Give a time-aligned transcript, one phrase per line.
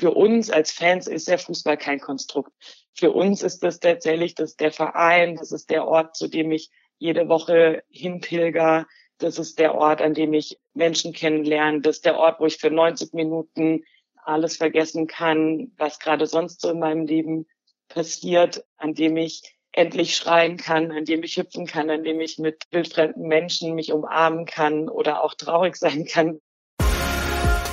[0.00, 2.52] für uns als Fans ist der Fußball kein Konstrukt.
[2.94, 6.70] Für uns ist das tatsächlich das der Verein, das ist der Ort, zu dem ich
[6.96, 8.86] jede Woche hinpilger.
[9.18, 11.82] Das ist der Ort, an dem ich Menschen kennenlerne.
[11.82, 13.84] Das ist der Ort, wo ich für 90 Minuten
[14.24, 17.46] alles vergessen kann, was gerade sonst so in meinem Leben
[17.88, 22.38] passiert, an dem ich endlich schreien kann, an dem ich hüpfen kann, an dem ich
[22.38, 26.40] mit wildfremden Menschen mich umarmen kann oder auch traurig sein kann.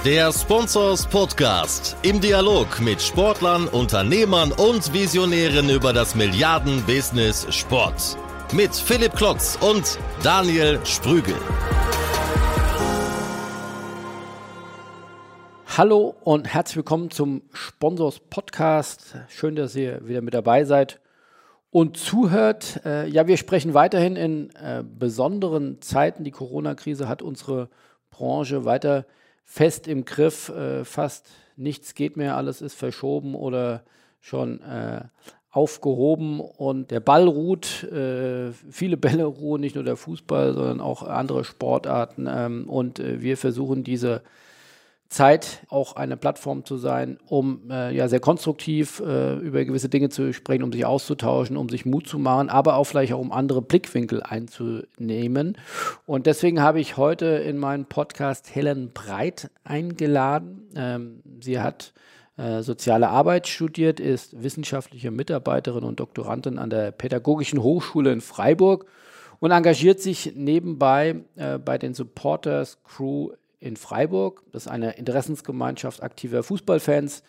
[0.06, 8.16] Der Sponsors Podcast im Dialog mit Sportlern, Unternehmern und Visionären über das Milliarden-Business Sport.
[8.54, 11.34] Mit Philipp Klotz und Daniel Sprügel.
[15.76, 19.16] Hallo und herzlich willkommen zum Sponsors Podcast.
[19.28, 21.02] Schön, dass ihr wieder mit dabei seid
[21.72, 22.82] und zuhört.
[22.86, 26.24] Äh, ja, wir sprechen weiterhin in äh, besonderen Zeiten.
[26.24, 27.70] Die Corona-Krise hat unsere
[28.12, 29.06] Branche weiter
[29.48, 30.50] fest im Griff.
[30.50, 33.84] Äh, fast nichts geht mehr, alles ist verschoben oder
[34.22, 35.06] schon äh,
[35.50, 37.84] aufgehoben und der Ball ruht.
[37.86, 42.28] Äh, viele Bälle ruhen, nicht nur der Fußball, sondern auch andere Sportarten.
[42.30, 44.22] Ähm, und äh, wir versuchen diese
[45.10, 50.10] Zeit auch eine Plattform zu sein, um äh, ja sehr konstruktiv äh, über gewisse Dinge
[50.10, 53.32] zu sprechen, um sich auszutauschen, um sich Mut zu machen, aber auch vielleicht auch um
[53.32, 55.58] andere Blickwinkel einzunehmen.
[56.06, 60.70] Und deswegen habe ich heute in meinen Podcast Helen Breit eingeladen.
[60.76, 61.94] Ähm, sie hat
[62.38, 68.86] äh, soziale Arbeit studiert, ist wissenschaftliche Mitarbeiterin und Doktorandin an der Pädagogischen Hochschule in Freiburg
[69.40, 74.44] und engagiert sich nebenbei äh, bei den Supporters Crew in Freiburg.
[74.52, 77.24] Das ist eine Interessensgemeinschaft aktiver Fußballfans,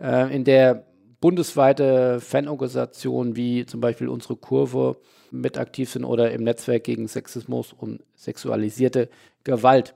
[0.00, 0.86] äh, in der
[1.20, 4.96] bundesweite Fanorganisationen wie zum Beispiel unsere Kurve
[5.30, 9.08] mit aktiv sind oder im Netzwerk gegen Sexismus und sexualisierte
[9.44, 9.94] Gewalt.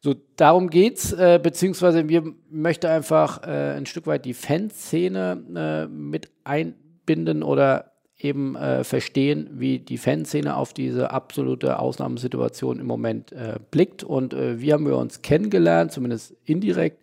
[0.00, 5.92] So, darum geht's, äh, beziehungsweise wir möchten einfach äh, ein Stück weit die Fanszene äh,
[5.92, 7.92] mit einbinden oder
[8.26, 14.02] eben äh, verstehen, wie die Fanszene auf diese absolute Ausnahmesituation im Moment äh, blickt.
[14.04, 17.02] Und äh, wie haben wir uns kennengelernt, zumindest indirekt.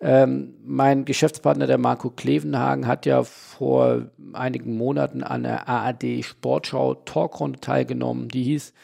[0.00, 6.94] Ähm, mein Geschäftspartner, der Marco Klevenhagen, hat ja vor einigen Monaten an der ARD Sportschau
[6.94, 8.28] Talkrunde teilgenommen.
[8.28, 8.74] Die hieß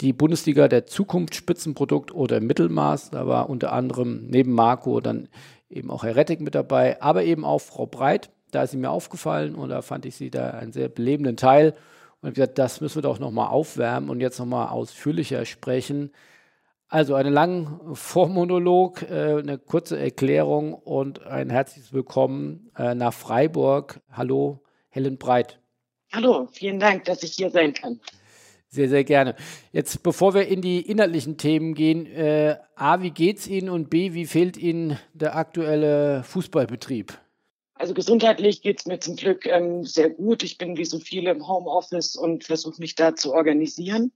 [0.00, 3.10] die Bundesliga der Zukunft Spitzenprodukt oder Mittelmaß.
[3.10, 5.28] Da war unter anderem neben Marco dann
[5.68, 8.90] eben auch Herr Rettig mit dabei, aber eben auch Frau Breit da ist sie mir
[8.90, 11.74] aufgefallen und da fand ich sie da einen sehr belebenden Teil.
[12.20, 16.12] Und habe gesagt, das müssen wir doch nochmal aufwärmen und jetzt nochmal ausführlicher sprechen.
[16.88, 24.00] Also einen langen Vormonolog, äh, eine kurze Erklärung und ein herzliches Willkommen äh, nach Freiburg.
[24.12, 25.60] Hallo, Helen Breit.
[26.12, 28.00] Hallo, vielen Dank, dass ich hier sein kann.
[28.72, 29.34] Sehr, sehr gerne.
[29.72, 34.12] Jetzt, bevor wir in die inhaltlichen Themen gehen, äh, A, wie geht's Ihnen und B,
[34.12, 37.18] wie fehlt Ihnen der aktuelle Fußballbetrieb?
[37.80, 40.42] Also gesundheitlich geht's mir zum Glück ähm, sehr gut.
[40.42, 44.12] Ich bin wie so viele im Homeoffice und versuche mich da zu organisieren.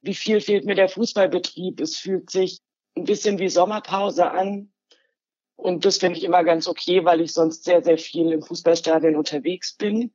[0.00, 1.80] Wie viel fehlt mir der Fußballbetrieb?
[1.80, 2.60] Es fühlt sich
[2.96, 4.70] ein bisschen wie Sommerpause an.
[5.56, 9.16] Und das finde ich immer ganz okay, weil ich sonst sehr, sehr viel im Fußballstadion
[9.16, 10.12] unterwegs bin.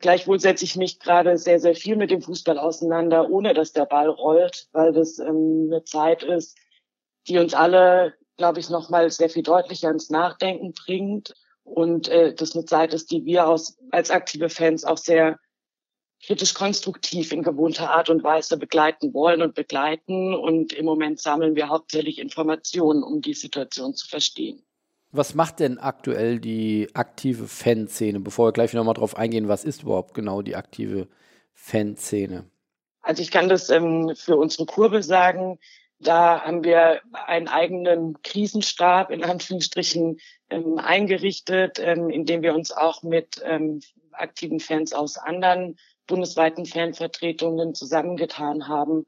[0.00, 3.86] Gleichwohl setze ich mich gerade sehr, sehr viel mit dem Fußball auseinander, ohne dass der
[3.86, 6.58] Ball rollt, weil das ähm, eine Zeit ist,
[7.28, 11.32] die uns alle, glaube ich, nochmal sehr viel deutlicher ins Nachdenken bringt
[11.66, 15.38] und äh, das eine Zeit ist, die wir aus, als aktive Fans auch sehr
[16.24, 20.34] kritisch konstruktiv in gewohnter Art und Weise begleiten wollen und begleiten.
[20.34, 24.62] Und im Moment sammeln wir hauptsächlich Informationen, um die Situation zu verstehen.
[25.10, 28.20] Was macht denn aktuell die aktive Fanszene?
[28.20, 31.08] Bevor wir gleich nochmal drauf eingehen, was ist überhaupt genau die aktive
[31.52, 32.48] Fanszene?
[33.02, 35.58] Also ich kann das ähm, für unsere Kurve sagen.
[35.98, 40.18] Da haben wir einen eigenen Krisenstab in Anführungsstrichen
[40.50, 43.80] ähm, eingerichtet, ähm, in dem wir uns auch mit ähm,
[44.12, 45.76] aktiven Fans aus anderen
[46.06, 49.06] bundesweiten Fanvertretungen zusammengetan haben,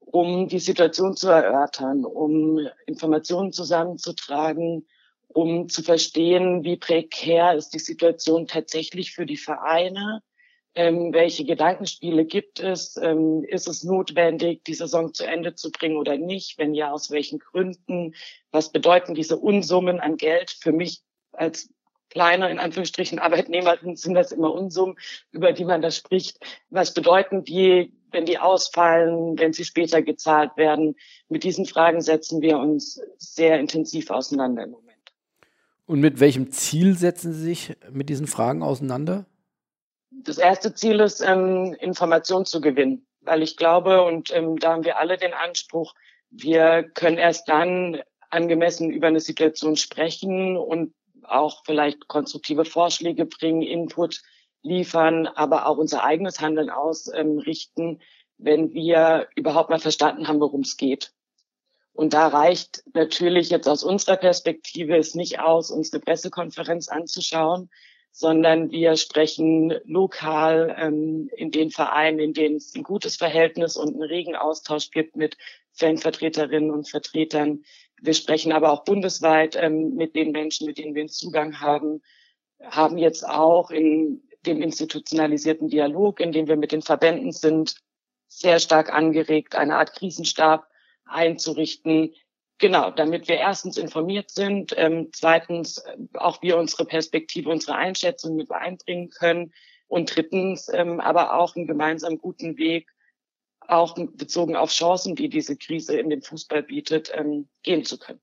[0.00, 4.86] um die Situation zu erörtern, um Informationen zusammenzutragen,
[5.28, 10.22] um zu verstehen, wie prekär ist die Situation tatsächlich für die Vereine,
[10.74, 12.96] ähm, welche Gedankenspiele gibt es?
[12.96, 16.58] Ähm, ist es notwendig, die Saison zu Ende zu bringen oder nicht?
[16.58, 18.14] Wenn ja, aus welchen Gründen?
[18.52, 21.02] Was bedeuten diese Unsummen an Geld für mich
[21.32, 21.70] als
[22.10, 24.96] kleiner, in Anführungsstrichen, Arbeitnehmerin sind das immer Unsummen,
[25.30, 26.38] über die man da spricht.
[26.68, 30.96] Was bedeuten die, wenn die ausfallen, wenn sie später gezahlt werden?
[31.28, 34.90] Mit diesen Fragen setzen wir uns sehr intensiv auseinander im Moment.
[35.86, 39.26] Und mit welchem Ziel setzen Sie sich mit diesen Fragen auseinander?
[40.10, 44.84] Das erste Ziel ist, ähm, Information zu gewinnen, weil ich glaube, und ähm, da haben
[44.84, 45.94] wir alle den Anspruch,
[46.30, 53.62] wir können erst dann angemessen über eine Situation sprechen und auch vielleicht konstruktive Vorschläge bringen,
[53.62, 54.20] Input
[54.62, 58.00] liefern, aber auch unser eigenes Handeln ausrichten,
[58.38, 61.12] wenn wir überhaupt mal verstanden haben, worum es geht.
[61.92, 67.68] Und da reicht natürlich jetzt aus unserer Perspektive es nicht aus, uns eine Pressekonferenz anzuschauen,
[68.12, 73.94] sondern wir sprechen lokal ähm, in den Vereinen, in denen es ein gutes Verhältnis und
[73.94, 75.36] einen regen Austausch gibt mit
[75.72, 77.64] Fanvertreterinnen und Vertretern.
[78.00, 82.02] Wir sprechen aber auch bundesweit ähm, mit den Menschen, mit denen wir einen Zugang haben,
[82.62, 87.76] haben jetzt auch in dem institutionalisierten Dialog, in dem wir mit den Verbänden sind,
[88.26, 90.66] sehr stark angeregt, eine Art Krisenstab
[91.04, 92.14] einzurichten.
[92.60, 98.36] Genau, damit wir erstens informiert sind, ähm, zweitens äh, auch wir unsere Perspektive, unsere Einschätzung
[98.36, 99.52] mit einbringen können
[99.88, 102.86] und drittens ähm, aber auch einen gemeinsamen guten Weg,
[103.66, 108.20] auch bezogen auf Chancen, die diese Krise in dem Fußball bietet, ähm, gehen zu können.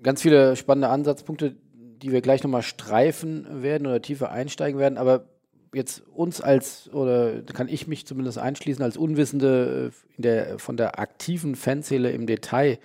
[0.00, 5.28] Ganz viele spannende Ansatzpunkte, die wir gleich nochmal streifen werden oder tiefer einsteigen werden, aber
[5.74, 11.00] jetzt uns als, oder kann ich mich zumindest einschließen, als Unwissende äh, der, von der
[11.00, 12.78] aktiven Fanszene im Detail,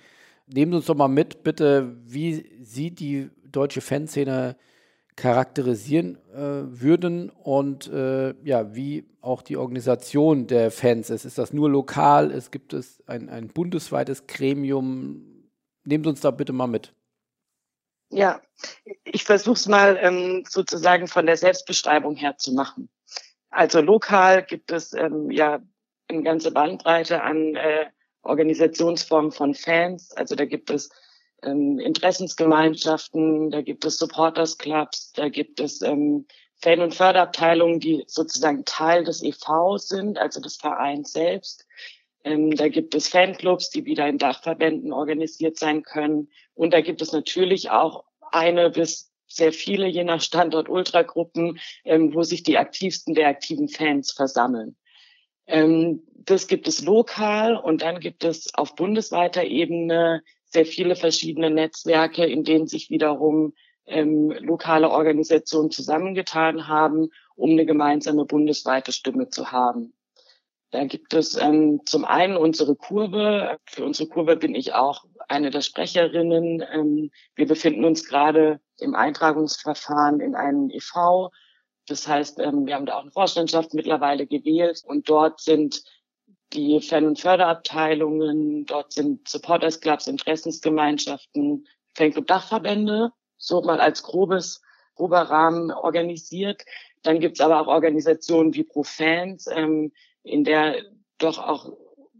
[0.52, 4.56] nehmen Sie uns doch mal mit, bitte, wie Sie die deutsche Fanszene
[5.16, 11.24] charakterisieren äh, würden und äh, ja, wie auch die Organisation der Fans ist.
[11.24, 12.30] Ist das nur lokal?
[12.30, 15.50] Es gibt es ein, ein bundesweites Gremium?
[15.84, 16.94] Nehmen Sie uns da bitte mal mit.
[18.10, 18.40] Ja,
[19.04, 22.88] ich versuche es mal ähm, sozusagen von der Selbstbeschreibung her zu machen.
[23.50, 25.60] Also lokal gibt es ähm, ja
[26.06, 27.86] eine ganze Bandbreite an äh,
[28.22, 30.12] Organisationsformen von Fans.
[30.12, 30.90] Also da gibt es
[31.42, 36.26] ähm, Interessensgemeinschaften, da gibt es Supporters Clubs, da gibt es ähm,
[36.60, 41.66] Fan- und Förderabteilungen, die sozusagen Teil des EV sind, also des Vereins selbst.
[42.24, 46.28] Ähm, da gibt es Fanclubs, die wieder in Dachverbänden organisiert sein können.
[46.54, 52.14] Und da gibt es natürlich auch eine bis sehr viele, je nach Standort, Ultragruppen, ähm,
[52.14, 54.76] wo sich die aktivsten der aktiven Fans versammeln.
[55.48, 61.50] Ähm, das gibt es lokal und dann gibt es auf bundesweiter Ebene sehr viele verschiedene
[61.50, 63.54] Netzwerke, in denen sich wiederum
[63.86, 69.94] ähm, lokale Organisationen zusammengetan haben, um eine gemeinsame bundesweite Stimme zu haben.
[70.70, 73.58] Da gibt es ähm, zum einen unsere Kurve.
[73.64, 76.62] Für unsere Kurve bin ich auch eine der Sprecherinnen.
[76.70, 81.30] Ähm, wir befinden uns gerade im Eintragungsverfahren in einem EV.
[81.88, 85.82] Das heißt, ähm, wir haben da auch eine Vorstandschaft mittlerweile gewählt und dort sind
[86.52, 94.62] die Fan- und Förderabteilungen, dort sind Supporters Clubs, Interessensgemeinschaften, Fanclub Dachverbände, so mal als grobes,
[94.94, 96.64] grober Rahmen organisiert.
[97.02, 99.92] Dann gibt's aber auch Organisationen wie ProFans, ähm,
[100.22, 100.82] in der
[101.18, 101.72] doch auch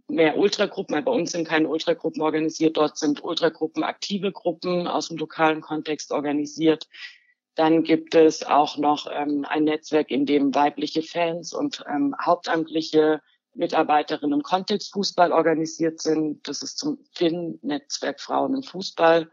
[0.08, 5.08] mehr Ultragruppen, weil bei uns sind keine Ultragruppen organisiert, dort sind Ultragruppen aktive Gruppen aus
[5.08, 6.88] dem lokalen Kontext organisiert.
[7.58, 13.20] Dann gibt es auch noch ähm, ein Netzwerk, in dem weibliche Fans und ähm, hauptamtliche
[13.54, 16.46] Mitarbeiterinnen im Kontext Fußball organisiert sind.
[16.46, 19.28] Das ist zum FIN-Netzwerk Frauen im Fußball.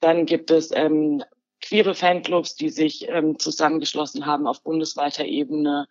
[0.00, 1.22] Dann gibt es ähm,
[1.60, 5.88] queere Fanclubs, die sich ähm, zusammengeschlossen haben auf bundesweiter Ebene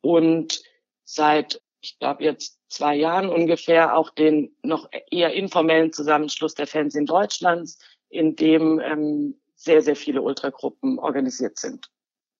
[0.00, 0.62] und
[1.04, 6.94] seit, ich glaube jetzt zwei Jahren ungefähr, auch den noch eher informellen Zusammenschluss der Fans
[6.94, 7.78] in Deutschlands,
[8.08, 11.90] in dem ähm, sehr, sehr viele Ultragruppen organisiert sind.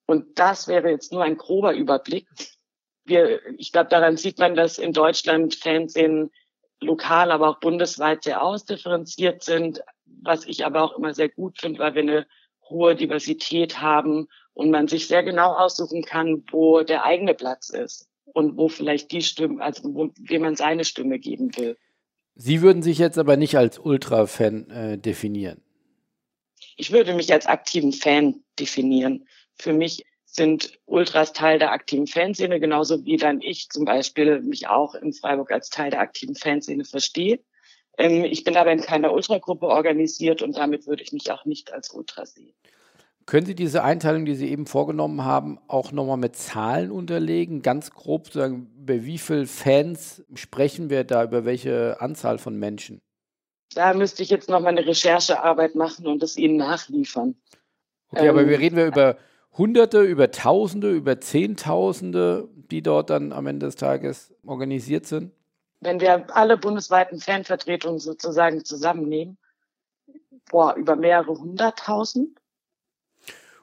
[0.06, 2.26] Und das wäre jetzt nur ein grober Überblick.
[3.04, 6.30] Wir, ich glaube, daran sieht man, dass in Deutschland Fernsehen
[6.80, 11.80] lokal, aber auch bundesweit sehr ausdifferenziert sind, was ich aber auch immer sehr gut finde,
[11.80, 12.26] weil wir eine
[12.68, 18.08] hohe Diversität haben und man sich sehr genau aussuchen kann, wo der eigene Platz ist
[18.24, 21.76] und wo vielleicht die Stimme, also wo, wem man seine Stimme geben will.
[22.34, 25.60] Sie würden sich jetzt aber nicht als Ultra-Fan äh, definieren.
[26.80, 29.26] Ich würde mich als aktiven Fan definieren.
[29.56, 34.68] Für mich sind Ultras Teil der aktiven Fanszene, genauso wie dann ich zum Beispiel mich
[34.68, 37.40] auch in Freiburg als Teil der aktiven Fanszene verstehe.
[37.98, 41.72] Ähm, ich bin aber in keiner Ultragruppe organisiert und damit würde ich mich auch nicht
[41.72, 42.54] als Ultra sehen.
[43.26, 47.62] Können Sie diese Einteilung, die Sie eben vorgenommen haben, auch nochmal mit Zahlen unterlegen?
[47.62, 53.02] Ganz grob sagen, über wie viele Fans sprechen wir da, über welche Anzahl von Menschen?
[53.74, 57.34] Da müsste ich jetzt nochmal eine Recherchearbeit machen und es Ihnen nachliefern.
[58.10, 59.16] Okay, ähm, aber wir reden wir über
[59.56, 65.32] Hunderte, über Tausende, über Zehntausende, die dort dann am Ende des Tages organisiert sind?
[65.80, 69.36] Wenn wir alle bundesweiten Fanvertretungen sozusagen zusammennehmen,
[70.50, 72.38] boah, über mehrere hunderttausend.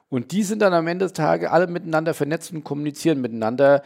[0.08, 3.82] Und die sind dann am Ende des Tages alle miteinander vernetzt und kommunizieren miteinander.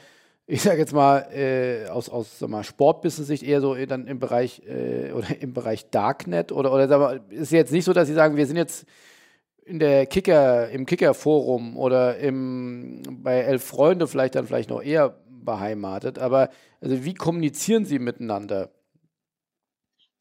[0.52, 5.12] Ich sage jetzt mal äh, aus, aus mal, Sportbusiness-Sicht eher so dann im Bereich äh,
[5.12, 8.47] oder im Bereich Darknet oder, oder mal, ist jetzt nicht so, dass Sie sagen, wir
[8.47, 8.85] sind jetzt
[9.64, 15.21] in der Kicker, im Kicker-Forum oder im, bei Elf Freunde vielleicht dann vielleicht noch eher
[15.28, 16.19] beheimatet.
[16.19, 18.71] Aber also wie kommunizieren Sie miteinander?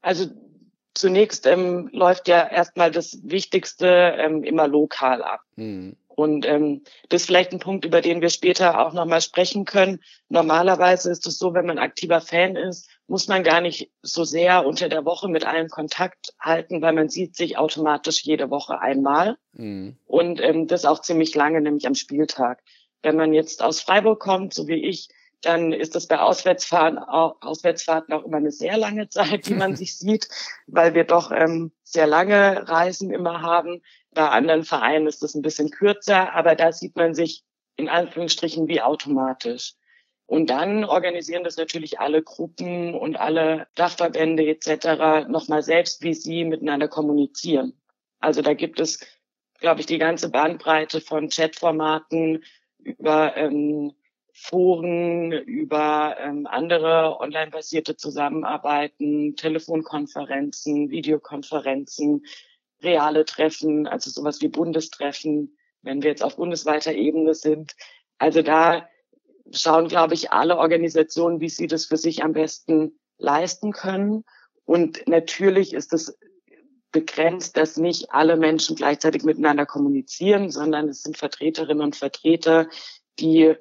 [0.02, 0.28] Also
[0.94, 5.42] zunächst ähm, läuft ja erstmal das Wichtigste ähm, immer lokal ab.
[5.56, 5.96] Mhm.
[6.20, 10.02] Und ähm, das ist vielleicht ein Punkt, über den wir später auch nochmal sprechen können.
[10.28, 14.66] Normalerweise ist es so, wenn man aktiver Fan ist, muss man gar nicht so sehr
[14.66, 19.38] unter der Woche mit allen Kontakt halten, weil man sieht sich automatisch jede Woche einmal.
[19.54, 19.96] Mhm.
[20.08, 22.64] Und ähm, das auch ziemlich lange, nämlich am Spieltag.
[23.02, 25.08] Wenn man jetzt aus Freiburg kommt, so wie ich,
[25.42, 29.76] dann ist das bei Auswärtsfahrten auch, Auswärtsfahrten auch immer eine sehr lange Zeit, die man
[29.78, 30.28] sich sieht,
[30.68, 33.82] weil wir doch ähm, sehr lange Reisen immer haben.
[34.20, 37.46] Bei anderen Vereinen ist das ein bisschen kürzer, aber da sieht man sich
[37.78, 39.76] in Anführungsstrichen wie automatisch.
[40.26, 45.30] Und dann organisieren das natürlich alle Gruppen und alle Dachverbände etc.
[45.30, 47.80] nochmal selbst, wie sie miteinander kommunizieren.
[48.20, 49.00] Also da gibt es,
[49.62, 52.44] glaube ich, die ganze Bandbreite von Chatformaten
[52.78, 53.94] über ähm,
[54.34, 62.26] Foren, über ähm, andere online-basierte Zusammenarbeiten, Telefonkonferenzen, Videokonferenzen,
[62.82, 67.76] reale Treffen, also sowas wie Bundestreffen, wenn wir jetzt auf bundesweiter Ebene sind.
[68.18, 68.88] Also da
[69.52, 74.24] schauen, glaube ich, alle Organisationen, wie sie das für sich am besten leisten können.
[74.66, 76.18] Und natürlich ist es
[76.92, 82.68] begrenzt, dass nicht alle Menschen gleichzeitig miteinander kommunizieren, sondern es sind Vertreterinnen und Vertreter,
[83.20, 83.56] die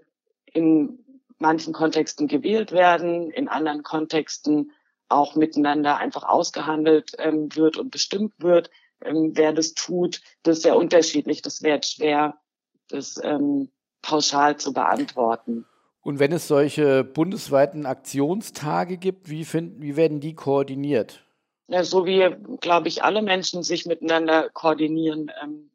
[0.53, 1.05] in
[1.39, 4.73] manchen Kontexten gewählt werden, in anderen Kontexten
[5.09, 8.71] auch miteinander einfach ausgehandelt ähm, wird und bestimmt wird,
[9.05, 10.21] ähm, wer das tut.
[10.43, 11.43] Das ist sehr unterschiedlich.
[11.43, 12.39] Das wäre schwer,
[12.89, 13.71] das ähm,
[14.03, 15.67] pauschal zu beantworten.
[16.01, 21.23] Und wenn es solche bundesweiten Aktionstage gibt, wie, finden, wie werden die koordiniert?
[21.67, 25.31] Ja, so wie, glaube ich, alle Menschen sich miteinander koordinieren.
[25.43, 25.71] Ähm,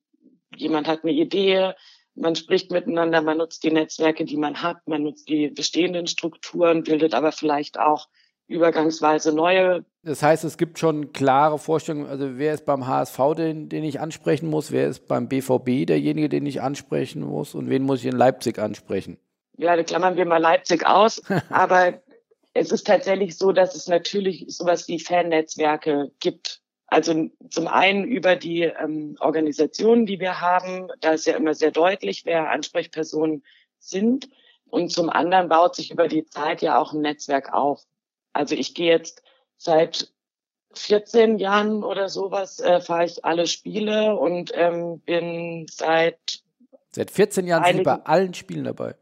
[0.56, 1.74] jemand hat eine Idee,
[2.16, 6.84] man spricht miteinander, man nutzt die Netzwerke, die man hat, man nutzt die bestehenden Strukturen,
[6.84, 8.08] bildet aber vielleicht auch
[8.48, 9.86] übergangsweise neue.
[10.04, 14.00] Das heißt, es gibt schon klare Vorstellungen, also wer ist beim HSV, den, den ich
[14.00, 18.08] ansprechen muss, wer ist beim BVB derjenige, den ich ansprechen muss und wen muss ich
[18.08, 19.18] in Leipzig ansprechen?
[19.58, 22.02] Ja, da klammern wir mal Leipzig aus, aber
[22.54, 28.36] es ist tatsächlich so, dass es natürlich sowas wie Fannetzwerke gibt also zum einen über
[28.36, 30.90] die ähm, Organisationen, die wir haben.
[31.02, 33.44] Da ist ja immer sehr deutlich, wer Ansprechpersonen
[33.80, 34.30] sind.
[34.70, 37.82] Und zum anderen baut sich über die Zeit ja auch ein Netzwerk auf.
[38.34, 39.24] Also ich gehe jetzt
[39.58, 40.12] seit
[40.74, 46.44] 14 Jahren oder sowas, äh, fahre ich alle Spiele und ähm, bin seit
[46.90, 48.96] Seit 14 Jahren sind Sie bei allen Spielen dabei.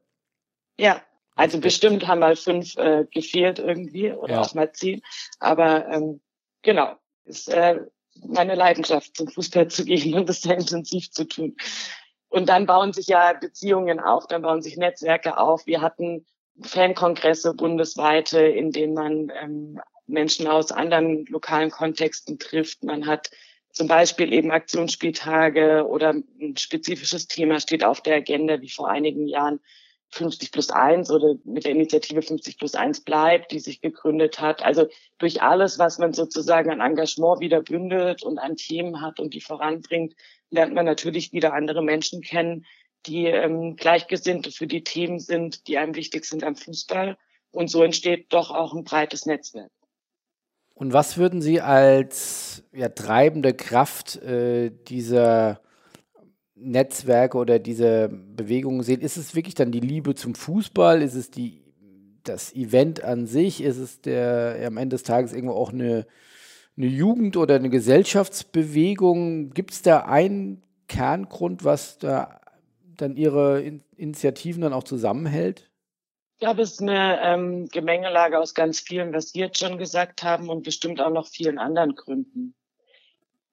[0.80, 1.02] Ja,
[1.36, 4.42] also bestimmt haben mal fünf äh, gefehlt irgendwie oder ja.
[4.42, 5.02] auch mal zehn.
[5.40, 6.22] Aber ähm,
[6.62, 6.96] genau,
[7.26, 7.82] ist äh,
[8.16, 11.58] meine Leidenschaft, zum Fußball zu gehen und das sehr intensiv zu tun.
[12.30, 15.66] Und dann bauen sich ja Beziehungen auf, dann bauen sich Netzwerke auf.
[15.66, 16.26] Wir hatten
[16.62, 22.84] Fankongresse bundesweite, in denen man ähm, Menschen aus anderen lokalen Kontexten trifft.
[22.84, 23.30] Man hat
[23.72, 29.28] zum Beispiel eben Aktionsspieltage oder ein spezifisches Thema steht auf der Agenda, wie vor einigen
[29.28, 29.60] Jahren
[30.10, 34.62] 50 plus 1 oder mit der Initiative 50 plus 1 bleibt, die sich gegründet hat.
[34.62, 34.88] Also
[35.20, 39.40] durch alles, was man sozusagen an Engagement wieder bündelt und an Themen hat und die
[39.40, 40.14] voranbringt,
[40.50, 42.66] lernt man natürlich wieder andere Menschen kennen,
[43.06, 47.18] die ähm, Gleichgesinnte für die Themen sind, die einem wichtig sind am Fußball.
[47.52, 49.72] Und so entsteht doch auch ein breites Netzwerk.
[50.74, 55.62] Und was würden Sie als ja, treibende Kraft äh, dieser
[56.56, 61.02] Netzwerke oder diese Bewegungen sehen, ist es wirklich dann die Liebe zum Fußball?
[61.02, 61.64] Ist es die,
[62.24, 63.62] das Event an sich?
[63.62, 66.06] Ist es der am Ende des Tages irgendwo auch eine,
[66.78, 69.52] eine Jugend- oder eine Gesellschaftsbewegung?
[69.52, 72.41] Gibt es da einen Kerngrund, was da
[73.02, 75.70] dann Ihre In Initiativen dann auch zusammenhält?
[76.36, 80.24] Ich glaube, es ist eine ähm, Gemengelage aus ganz vielen, was Sie jetzt schon gesagt
[80.24, 82.56] haben und bestimmt auch noch vielen anderen Gründen.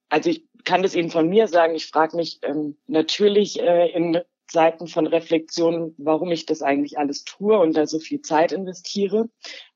[0.08, 1.74] Also ich kann das Ihnen von mir sagen.
[1.74, 7.24] Ich frage mich ähm, natürlich äh, in Zeiten von Reflexion, warum ich das eigentlich alles
[7.24, 9.28] tue und da so viel Zeit investiere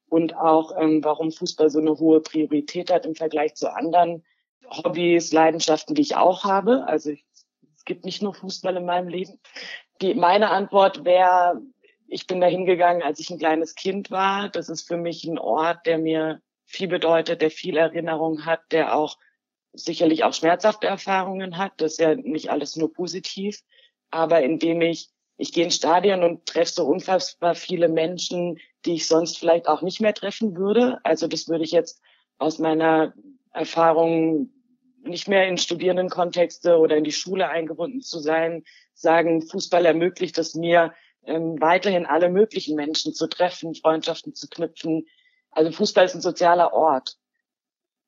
[0.09, 4.25] und auch ähm, warum Fußball so eine hohe Priorität hat im Vergleich zu anderen
[4.69, 6.87] Hobbys, Leidenschaften, die ich auch habe.
[6.87, 7.25] Also ich,
[7.83, 9.41] es gibt nicht nur Fußball in meinem Leben.
[10.01, 11.61] Die, meine Antwort wäre,
[12.07, 14.51] ich bin da hingegangen, als ich ein kleines Kind war.
[14.51, 18.95] Das ist für mich ein Ort, der mir viel bedeutet, der viel Erinnerung hat, der
[18.95, 19.19] auch
[19.73, 21.73] sicherlich auch schmerzhafte Erfahrungen hat.
[21.79, 23.59] Das ist ja nicht alles nur positiv.
[24.12, 29.09] Aber indem ich, ich gehe ins Stadion und treffe so unfassbar viele Menschen, die ich
[29.09, 31.01] sonst vielleicht auch nicht mehr treffen würde.
[31.03, 32.01] Also das würde ich jetzt
[32.39, 33.12] aus meiner
[33.51, 34.51] Erfahrung
[35.02, 40.54] nicht mehr in Studierendenkontexte oder in die Schule eingebunden zu sein, sagen, Fußball ermöglicht es
[40.54, 40.94] mir,
[41.25, 45.06] ähm, weiterhin alle möglichen Menschen zu treffen, Freundschaften zu knüpfen.
[45.50, 47.16] Also Fußball ist ein sozialer Ort.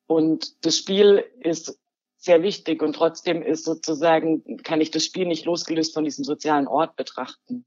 [0.07, 1.79] Und das Spiel ist
[2.17, 6.67] sehr wichtig und trotzdem ist sozusagen, kann ich das Spiel nicht losgelöst von diesem sozialen
[6.67, 7.65] Ort betrachten.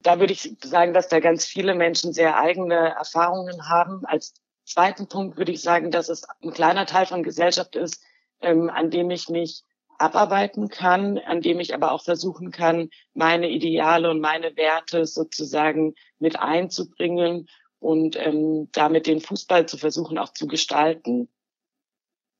[0.00, 4.06] Da würde ich sagen, dass da ganz viele Menschen sehr eigene Erfahrungen haben.
[4.06, 8.02] Als zweiten Punkt würde ich sagen, dass es ein kleiner Teil von Gesellschaft ist,
[8.40, 9.64] ähm, an dem ich mich
[9.98, 15.94] abarbeiten kann, an dem ich aber auch versuchen kann, meine Ideale und meine Werte sozusagen
[16.18, 21.28] mit einzubringen und ähm, damit den Fußball zu versuchen auch zu gestalten.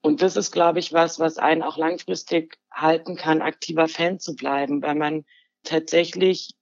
[0.02, 4.34] Und das ist, glaube ich, was, was einen auch langfristig halten kann, aktiver Fan zu
[4.34, 5.26] bleiben, weil man
[5.62, 6.54] tatsächlich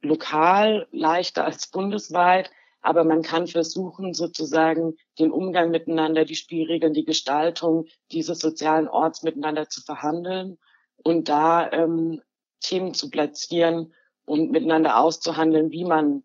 [0.00, 7.04] lokal leichter als bundesweit aber man kann versuchen, sozusagen den Umgang miteinander, die Spielregeln, die
[7.04, 10.58] Gestaltung dieses sozialen Orts miteinander zu verhandeln
[11.02, 12.22] und da ähm,
[12.60, 13.92] Themen zu platzieren
[14.24, 16.22] und miteinander auszuhandeln, wie man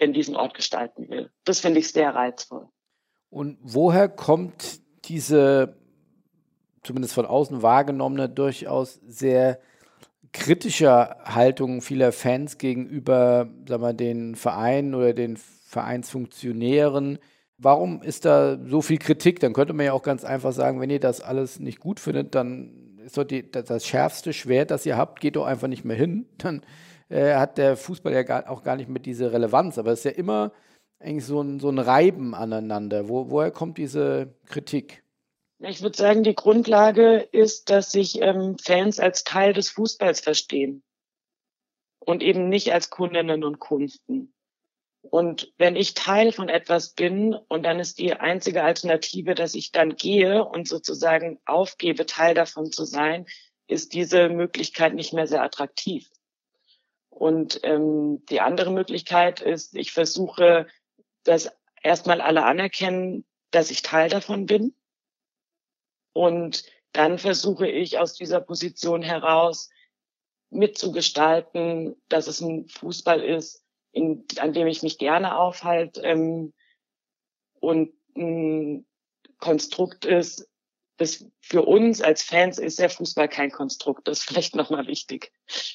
[0.00, 1.30] denn diesen Ort gestalten will.
[1.44, 2.68] Das finde ich sehr reizvoll.
[3.30, 5.76] Und woher kommt diese,
[6.82, 9.60] zumindest von außen wahrgenommene, durchaus sehr
[10.32, 17.18] kritischer Haltung vieler Fans gegenüber sagen wir, den Vereinen oder den Vereinsfunktionären.
[17.58, 19.40] Warum ist da so viel Kritik?
[19.40, 22.34] Dann könnte man ja auch ganz einfach sagen, wenn ihr das alles nicht gut findet,
[22.34, 25.96] dann ist doch die, das schärfste Schwert, das ihr habt, geht doch einfach nicht mehr
[25.96, 26.26] hin.
[26.38, 26.62] Dann
[27.08, 29.78] äh, hat der Fußball ja gar, auch gar nicht mehr diese Relevanz.
[29.78, 30.52] Aber es ist ja immer
[30.98, 33.08] eigentlich so ein, so ein Reiben aneinander.
[33.08, 35.04] Wo, woher kommt diese Kritik?
[35.60, 40.82] Ich würde sagen, die Grundlage ist, dass sich ähm, Fans als Teil des Fußballs verstehen
[42.00, 44.32] und eben nicht als Kundinnen und Kunden.
[45.10, 49.72] Und wenn ich Teil von etwas bin und dann ist die einzige Alternative, dass ich
[49.72, 53.26] dann gehe und sozusagen aufgebe, Teil davon zu sein,
[53.66, 56.10] ist diese Möglichkeit nicht mehr sehr attraktiv.
[57.08, 60.66] Und ähm, die andere Möglichkeit ist, ich versuche,
[61.24, 61.50] dass
[61.82, 64.74] erstmal alle anerkennen, dass ich Teil davon bin.
[66.12, 69.70] Und dann versuche ich aus dieser Position heraus
[70.50, 73.65] mitzugestalten, dass es ein Fußball ist,
[73.96, 76.52] in, an dem ich mich gerne aufhalte ähm,
[77.60, 78.86] und ein
[79.38, 80.48] Konstrukt ist,
[80.98, 84.06] das für uns als Fans ist der Fußball kein Konstrukt.
[84.06, 85.32] Das ist vielleicht nochmal wichtig.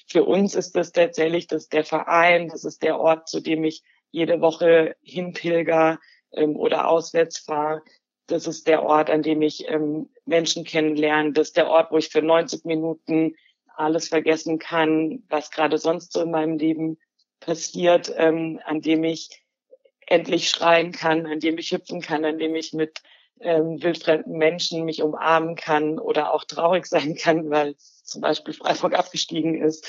[0.08, 3.84] Für uns ist das tatsächlich das der Verein, das ist der Ort, zu dem ich
[4.12, 6.00] jede Woche hinpilger
[6.32, 7.82] ähm, oder auswärts fahre.
[8.28, 11.34] Das ist der Ort, an dem ich ähm, Menschen kennenlerne.
[11.34, 13.36] Das ist der Ort, wo ich für 90 Minuten
[13.76, 17.00] alles vergessen kann, was gerade sonst so in meinem Leben
[17.42, 19.44] passiert, ähm, an dem ich
[20.08, 23.02] endlich schreien kann, an dem ich hüpfen kann, an dem ich mit
[23.42, 28.94] ähm, wildfremden Menschen mich umarmen kann oder auch traurig sein kann, weil zum Beispiel Freiburg
[28.94, 29.86] abgestiegen ist.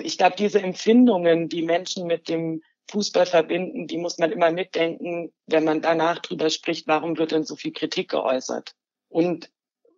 [0.00, 5.32] Ich glaube, diese Empfindungen, die Menschen mit dem Fußball verbinden, die muss man immer mitdenken,
[5.46, 8.74] wenn man danach drüber spricht, warum wird denn so viel Kritik geäußert?
[9.08, 9.50] Und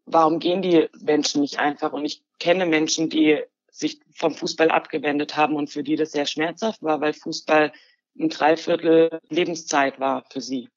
[0.06, 1.92] warum gehen die Menschen nicht einfach?
[1.92, 6.26] Und ich kenne Menschen, die sich vom Fußball abgewendet haben und für die das sehr
[6.26, 7.72] schmerzhaft war, weil Fußball
[8.18, 10.68] ein Dreiviertel Lebenszeit war für sie.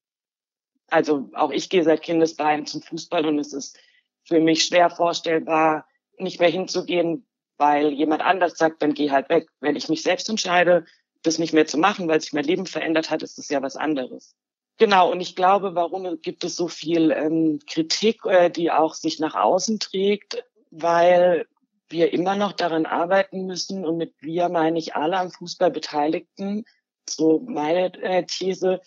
[0.88, 3.78] Also auch ich gehe seit Kindesbeinen zum Fußball und es ist
[4.24, 5.86] für mich schwer vorstellbar,
[6.18, 7.26] nicht mehr hinzugehen,
[7.56, 9.48] weil jemand anders sagt, dann geh halt weg.
[9.60, 10.84] Wenn ich mich selbst entscheide,
[11.22, 13.76] das nicht mehr zu machen, weil sich mein Leben verändert hat, ist das ja was
[13.76, 14.34] anderes.
[14.76, 19.20] Genau, und ich glaube, warum gibt es so viel ähm, Kritik, äh, die auch sich
[19.20, 21.46] nach außen trägt, weil
[21.94, 26.64] wir immer noch daran arbeiten müssen, und mit wir meine ich alle am Fußball Beteiligten,
[27.08, 28.80] so meine äh, These,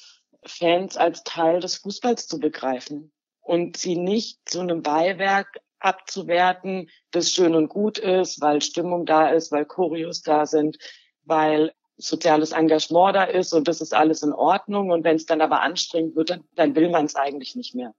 [0.45, 7.31] Fans als Teil des Fußballs zu begreifen und sie nicht zu einem Beiwerk abzuwerten, das
[7.31, 10.77] schön und gut ist, weil Stimmung da ist, weil Choreos da sind,
[11.23, 14.91] weil soziales Engagement da ist und das ist alles in Ordnung.
[14.91, 17.93] Und wenn es dann aber anstrengend wird, dann, dann will man es eigentlich nicht mehr.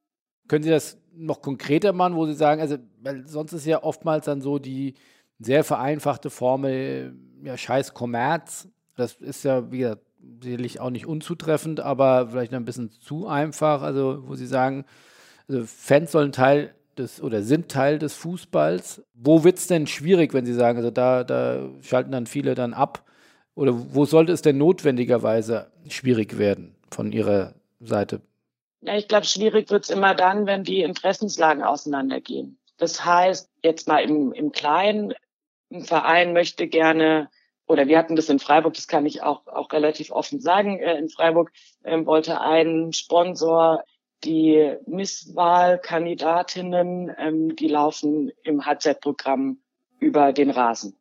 [0.48, 4.24] Können Sie das noch konkreter machen, wo Sie sagen, also, weil sonst ist ja oftmals
[4.26, 4.94] dann so die
[5.38, 8.68] sehr vereinfachte Formel, ja, scheiß Kommerz.
[8.96, 10.02] Das ist ja, wie gesagt,
[10.42, 13.82] sicherlich auch nicht unzutreffend, aber vielleicht ein bisschen zu einfach.
[13.82, 14.84] Also, wo Sie sagen,
[15.48, 19.02] also Fans sollen Teil des oder sind Teil des Fußballs.
[19.14, 22.74] Wo wird es denn schwierig, wenn Sie sagen, also da, da schalten dann viele dann
[22.74, 23.04] ab?
[23.54, 28.20] Oder wo sollte es denn notwendigerweise schwierig werden von Ihrer Seite?
[28.80, 32.58] Ja, ich glaube, schwierig wird's immer dann, wenn die Interessenslagen auseinandergehen.
[32.76, 35.14] Das heißt, jetzt mal im, im Kleinen,
[35.70, 37.28] ein Verein möchte gerne,
[37.66, 40.96] oder wir hatten das in Freiburg, das kann ich auch, auch relativ offen sagen, äh,
[40.96, 41.50] in Freiburg
[41.82, 43.82] äh, wollte ein Sponsor
[44.24, 49.60] die Misswahlkandidatinnen, ähm, die laufen im HZ-Programm
[49.98, 50.96] über den Rasen.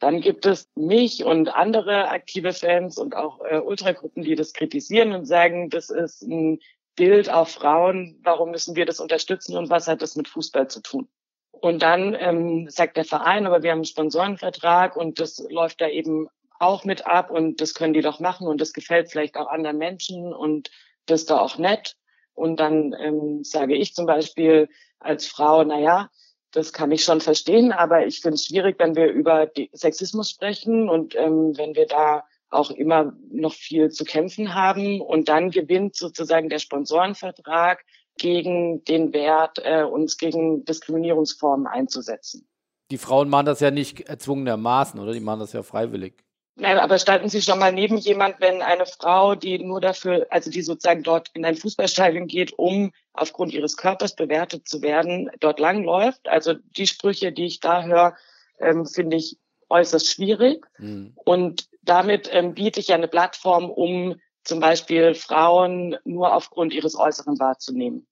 [0.00, 5.12] Dann gibt es mich und andere aktive Fans und auch äh, Ultragruppen, die das kritisieren
[5.12, 6.58] und sagen, das ist ein
[6.96, 10.80] Bild auf Frauen, warum müssen wir das unterstützen und was hat das mit Fußball zu
[10.80, 11.08] tun?
[11.50, 15.88] Und dann ähm, sagt der Verein, aber wir haben einen Sponsorenvertrag und das läuft da
[15.88, 16.28] eben
[16.58, 19.78] auch mit ab und das können die doch machen und das gefällt vielleicht auch anderen
[19.78, 20.70] Menschen und
[21.06, 21.96] das ist da auch nett.
[22.34, 26.10] Und dann ähm, sage ich zum Beispiel als Frau, na ja,
[26.50, 30.88] das kann ich schon verstehen, aber ich finde es schwierig, wenn wir über Sexismus sprechen
[30.88, 32.24] und ähm, wenn wir da
[32.54, 35.00] auch immer noch viel zu kämpfen haben.
[35.00, 37.84] Und dann gewinnt sozusagen der Sponsorenvertrag
[38.16, 42.46] gegen den Wert, äh, uns gegen Diskriminierungsformen einzusetzen.
[42.90, 45.12] Die Frauen machen das ja nicht erzwungenermaßen, oder?
[45.12, 46.14] Die machen das ja freiwillig.
[46.56, 50.50] Nein, aber standen Sie schon mal neben jemand, wenn eine Frau, die nur dafür, also
[50.50, 55.58] die sozusagen dort in ein Fußballstadion geht, um aufgrund ihres Körpers bewertet zu werden, dort
[55.58, 56.28] langläuft?
[56.28, 58.16] Also die Sprüche, die ich da höre,
[58.60, 59.36] ähm, finde ich
[59.68, 60.64] äußerst schwierig.
[60.78, 61.12] Mhm.
[61.16, 66.96] Und damit ähm, biete ich ja eine Plattform, um zum Beispiel Frauen nur aufgrund ihres
[66.96, 68.06] Äußeren wahrzunehmen.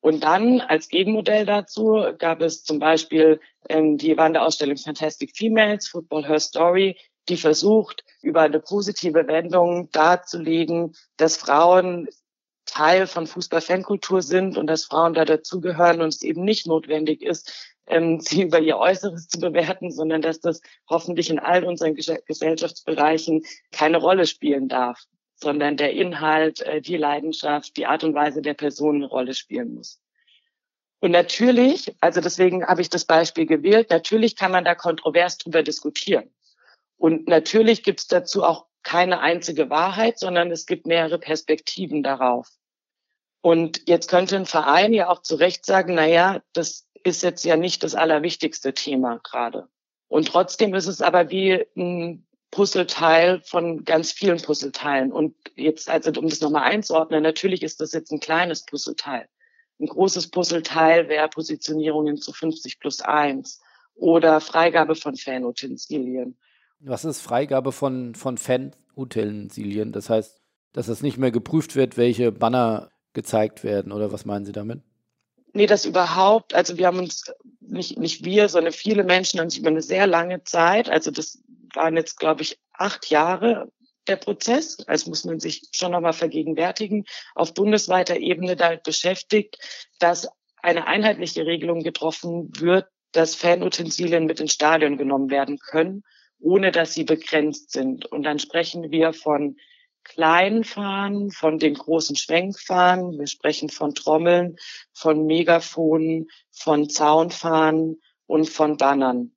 [0.00, 6.26] Und dann als Gegenmodell dazu gab es zum Beispiel ähm, die Wanderausstellung Fantastic Females, Football
[6.26, 12.08] Her Story, die versucht, über eine positive Wendung darzulegen, dass Frauen
[12.66, 17.73] Teil von Fußball-Fankultur sind und dass Frauen da dazugehören und es eben nicht notwendig ist,
[17.86, 23.44] ähm, sie über ihr Äußeres zu bewerten, sondern dass das hoffentlich in all unseren Gesellschaftsbereichen
[23.72, 25.02] keine Rolle spielen darf,
[25.36, 29.74] sondern der Inhalt, äh, die Leidenschaft, die Art und Weise der Person eine Rolle spielen
[29.74, 30.00] muss.
[31.00, 35.62] Und natürlich, also deswegen habe ich das Beispiel gewählt, natürlich kann man da kontrovers drüber
[35.62, 36.30] diskutieren.
[36.96, 42.48] Und natürlich gibt es dazu auch keine einzige Wahrheit, sondern es gibt mehrere Perspektiven darauf.
[43.42, 47.44] Und jetzt könnte ein Verein ja auch zu Recht sagen, na ja, das ist jetzt
[47.44, 49.68] ja nicht das allerwichtigste Thema gerade.
[50.08, 55.12] Und trotzdem ist es aber wie ein Puzzleteil von ganz vielen Puzzleteilen.
[55.12, 59.28] Und jetzt, also um das nochmal einzuordnen, natürlich ist das jetzt ein kleines Puzzleteil.
[59.80, 63.60] Ein großes Puzzleteil wäre Positionierungen zu 50 plus 1
[63.96, 66.36] oder Freigabe von Fanutensilien
[66.86, 69.92] was ist Freigabe von, von Fan-Utensilien?
[69.92, 70.40] Das heißt,
[70.72, 74.82] dass es nicht mehr geprüft wird, welche Banner gezeigt werden, oder was meinen Sie damit?
[75.54, 79.60] Nee, das überhaupt, also wir haben uns, nicht, nicht wir, sondern viele Menschen haben sich
[79.60, 83.70] über eine sehr lange Zeit, also das waren jetzt, glaube ich, acht Jahre
[84.08, 89.58] der Prozess, also muss man sich schon nochmal vergegenwärtigen, auf bundesweiter Ebene damit beschäftigt,
[89.98, 90.28] dass
[90.60, 96.02] eine einheitliche Regelung getroffen wird, dass Fanutensilien mit ins Stadion genommen werden können
[96.44, 98.06] ohne dass sie begrenzt sind.
[98.06, 99.56] Und dann sprechen wir von
[100.04, 104.56] kleinen Fahnen, von den großen Schwenkfahnen, wir sprechen von Trommeln,
[104.92, 109.32] von Megafonen, von Zaunfahnen und von Bannern.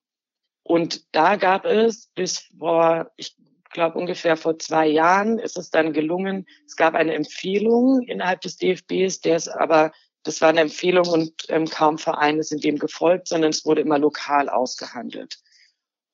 [0.64, 3.36] Und da gab es bis vor, ich
[3.72, 8.58] glaube ungefähr vor zwei Jahren, ist es dann gelungen, es gab eine Empfehlung innerhalb des
[8.58, 9.92] DFBs, der ist aber,
[10.24, 13.98] das war eine Empfehlung und ähm, kaum Vereine sind dem gefolgt, sondern es wurde immer
[13.98, 15.40] lokal ausgehandelt.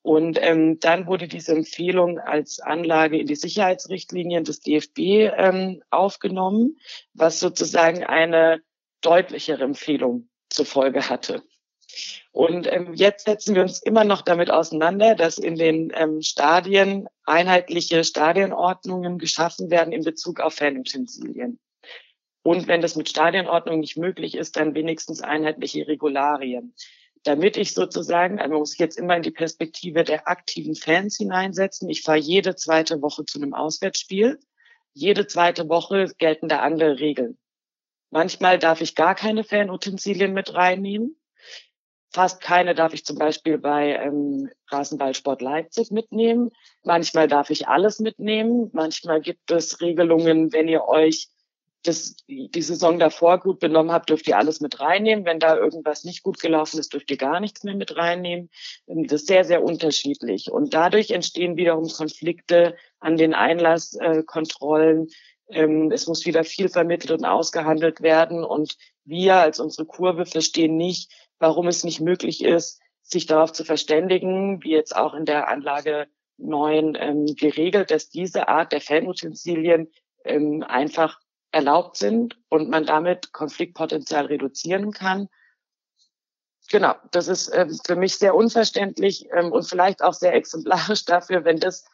[0.04, 4.98] Und ähm, dann wurde diese Empfehlung als Anlage in die Sicherheitsrichtlinien des DFB
[5.34, 6.76] ähm, aufgenommen,
[7.14, 8.60] was sozusagen eine
[9.00, 11.42] deutlichere Empfehlung zur Folge hatte.
[12.32, 17.08] Und ähm, jetzt setzen wir uns immer noch damit auseinander, dass in den ähm, Stadien
[17.24, 21.58] einheitliche Stadionordnungen geschaffen werden in Bezug auf Fanutensilien.
[22.42, 26.74] Und wenn das mit Stadionordnung nicht möglich ist, dann wenigstens einheitliche Regularien
[27.24, 31.88] damit ich sozusagen, also muss sich jetzt immer in die Perspektive der aktiven Fans hineinsetzen.
[31.88, 34.38] Ich fahre jede zweite Woche zu einem Auswärtsspiel.
[34.92, 37.38] Jede zweite Woche gelten da andere Regeln.
[38.10, 41.16] Manchmal darf ich gar keine Fanutensilien mit reinnehmen.
[42.12, 46.50] Fast keine darf ich zum Beispiel bei ähm, Rasenballsport Leipzig mitnehmen.
[46.84, 48.70] Manchmal darf ich alles mitnehmen.
[48.72, 51.28] Manchmal gibt es Regelungen, wenn ihr euch
[51.84, 55.24] das, die Saison davor gut benommen habt, dürft ihr alles mit reinnehmen.
[55.24, 58.50] Wenn da irgendwas nicht gut gelaufen ist, dürft ihr gar nichts mehr mit reinnehmen.
[58.86, 60.50] Ähm, das ist sehr, sehr unterschiedlich.
[60.50, 65.08] Und dadurch entstehen wiederum Konflikte an den Einlasskontrollen.
[65.48, 68.44] Ähm, es muss wieder viel vermittelt und ausgehandelt werden.
[68.44, 73.64] Und wir als unsere Kurve verstehen nicht, warum es nicht möglich ist, sich darauf zu
[73.64, 76.06] verständigen, wie jetzt auch in der Anlage
[76.38, 79.90] 9 ähm, geregelt, dass diese Art der Fanutensilien
[80.24, 81.20] ähm, einfach
[81.54, 85.28] erlaubt sind und man damit Konfliktpotenzial reduzieren kann.
[86.70, 91.44] Genau, das ist äh, für mich sehr unverständlich ähm, und vielleicht auch sehr exemplarisch dafür,
[91.44, 91.84] wenn das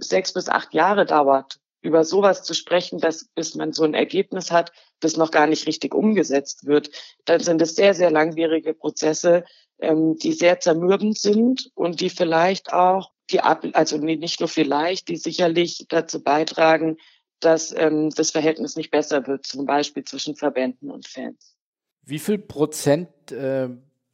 [0.00, 4.50] sechs bis acht Jahre dauert, über sowas zu sprechen, dass bis man so ein Ergebnis
[4.50, 6.90] hat, das noch gar nicht richtig umgesetzt wird,
[7.26, 9.44] dann sind es sehr, sehr langwierige Prozesse,
[9.78, 15.16] ähm, die sehr zermürbend sind und die vielleicht auch die also nicht nur vielleicht, die
[15.16, 16.96] sicherlich dazu beitragen,
[17.40, 21.56] dass ähm, das Verhältnis nicht besser wird, zum Beispiel zwischen Verbänden und Fans.
[22.02, 23.68] Wie viel Prozent äh,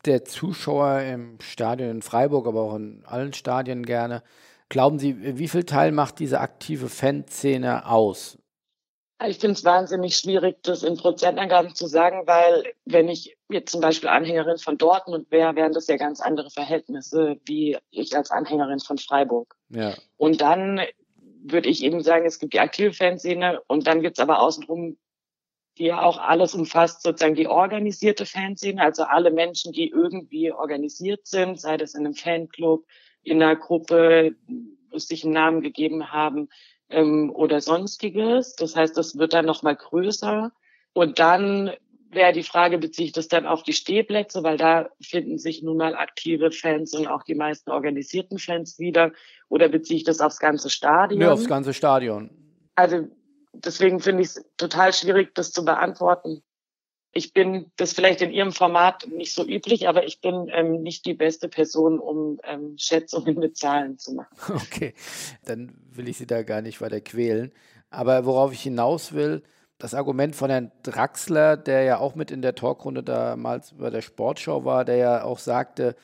[0.04, 4.22] der Zuschauer im Stadion in Freiburg, aber auch in allen Stadien gerne,
[4.68, 8.38] glauben Sie, wie viel Teil macht diese aktive Fanszene aus?
[9.28, 13.80] Ich finde es wahnsinnig schwierig, das in Prozentangaben zu sagen, weil wenn ich jetzt zum
[13.80, 18.80] Beispiel Anhängerin von Dortmund wäre, wären das ja ganz andere Verhältnisse, wie ich als Anhängerin
[18.80, 19.54] von Freiburg.
[19.68, 19.94] Ja.
[20.16, 20.80] Und dann
[21.42, 24.96] würde ich eben sagen, es gibt die aktive Fanszene und dann gibt es aber außenrum,
[25.78, 31.26] die ja auch alles umfasst, sozusagen die organisierte Fanszene, also alle Menschen, die irgendwie organisiert
[31.26, 32.84] sind, sei das in einem Fanclub,
[33.22, 34.36] in einer Gruppe,
[34.94, 36.48] sich einen Namen gegeben haben
[36.90, 38.54] ähm, oder sonstiges.
[38.56, 40.52] Das heißt, das wird dann nochmal größer.
[40.92, 41.72] Und dann
[42.12, 45.76] wäre die Frage, beziehe ich das dann auf die Stehplätze, weil da finden sich nun
[45.76, 49.12] mal aktive Fans und auch die meisten organisierten Fans wieder,
[49.48, 51.20] oder beziehe ich das aufs ganze Stadion?
[51.20, 52.30] Ja, aufs ganze Stadion.
[52.74, 53.08] Also
[53.52, 56.42] deswegen finde ich es total schwierig, das zu beantworten.
[57.14, 61.04] Ich bin, das vielleicht in Ihrem Format nicht so üblich, aber ich bin ähm, nicht
[61.04, 64.34] die beste Person, um ähm, Schätzungen mit Zahlen zu machen.
[64.54, 64.94] Okay,
[65.44, 67.52] dann will ich Sie da gar nicht weiter quälen.
[67.90, 69.42] Aber worauf ich hinaus will,
[69.82, 74.00] das Argument von Herrn Draxler, der ja auch mit in der Talkrunde damals bei der
[74.00, 75.96] Sportschau war, der ja auch sagte,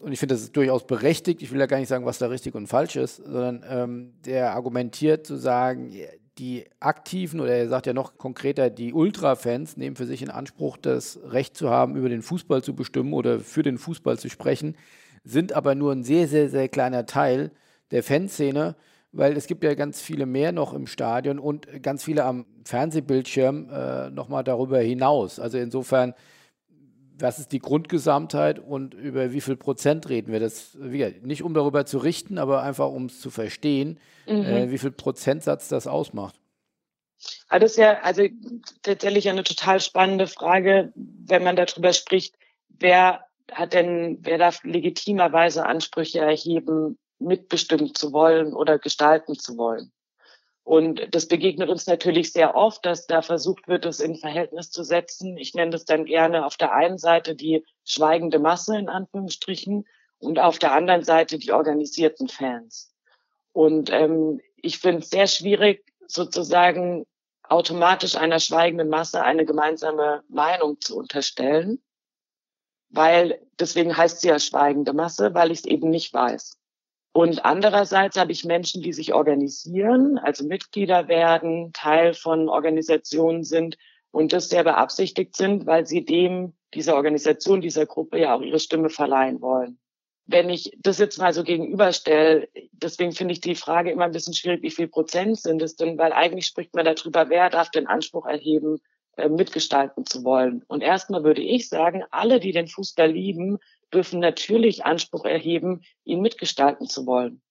[0.00, 2.28] und ich finde, das ist durchaus berechtigt, ich will ja gar nicht sagen, was da
[2.28, 5.92] richtig und falsch ist, sondern ähm, der argumentiert zu sagen,
[6.38, 10.78] die Aktiven oder er sagt ja noch konkreter, die Ultra-Fans nehmen für sich in Anspruch,
[10.78, 14.76] das Recht zu haben, über den Fußball zu bestimmen oder für den Fußball zu sprechen,
[15.24, 17.50] sind aber nur ein sehr, sehr, sehr kleiner Teil
[17.90, 18.76] der Fanszene
[19.12, 23.70] weil es gibt ja ganz viele mehr noch im Stadion und ganz viele am Fernsehbildschirm
[23.70, 25.40] äh, nochmal darüber hinaus.
[25.40, 26.14] Also insofern,
[27.18, 30.40] was ist die Grundgesamtheit und über wie viel Prozent reden wir?
[30.40, 34.44] Das nicht um darüber zu richten, aber einfach um es zu verstehen, mhm.
[34.44, 36.38] äh, wie viel Prozentsatz das ausmacht.
[37.48, 38.22] Also das ist ja also
[38.82, 42.36] tatsächlich eine total spannende Frage, wenn man darüber spricht,
[42.68, 49.92] wer hat denn, wer darf legitimerweise Ansprüche erheben mitbestimmen zu wollen oder gestalten zu wollen.
[50.68, 54.84] Und das begegnet uns natürlich sehr oft, dass da versucht wird, es in Verhältnis zu
[54.84, 55.38] setzen.
[55.38, 59.86] Ich nenne das dann gerne auf der einen Seite die schweigende Masse in Anführungsstrichen
[60.18, 62.92] und auf der anderen Seite die organisierten Fans.
[63.52, 67.06] Und ähm, ich finde es sehr schwierig, sozusagen
[67.44, 71.82] automatisch einer schweigenden Masse eine gemeinsame Meinung zu unterstellen,
[72.90, 76.57] weil deswegen heißt sie ja schweigende Masse, weil ich es eben nicht weiß.
[77.12, 83.76] Und andererseits habe ich Menschen, die sich organisieren, also Mitglieder werden, Teil von Organisationen sind
[84.10, 88.60] und das sehr beabsichtigt sind, weil sie dem, dieser Organisation, dieser Gruppe ja auch ihre
[88.60, 89.78] Stimme verleihen wollen.
[90.26, 94.34] Wenn ich das jetzt mal so gegenüberstelle, deswegen finde ich die Frage immer ein bisschen
[94.34, 97.86] schwierig, wie viel Prozent sind es denn, weil eigentlich spricht man darüber, wer darf den
[97.86, 98.78] Anspruch erheben,
[99.16, 100.62] äh, mitgestalten zu wollen.
[100.68, 103.58] Und erstmal würde ich sagen, alle, die den Fußball lieben,
[103.92, 107.42] dürfen natürlich Anspruch erheben, ihn mitgestalten zu wollen.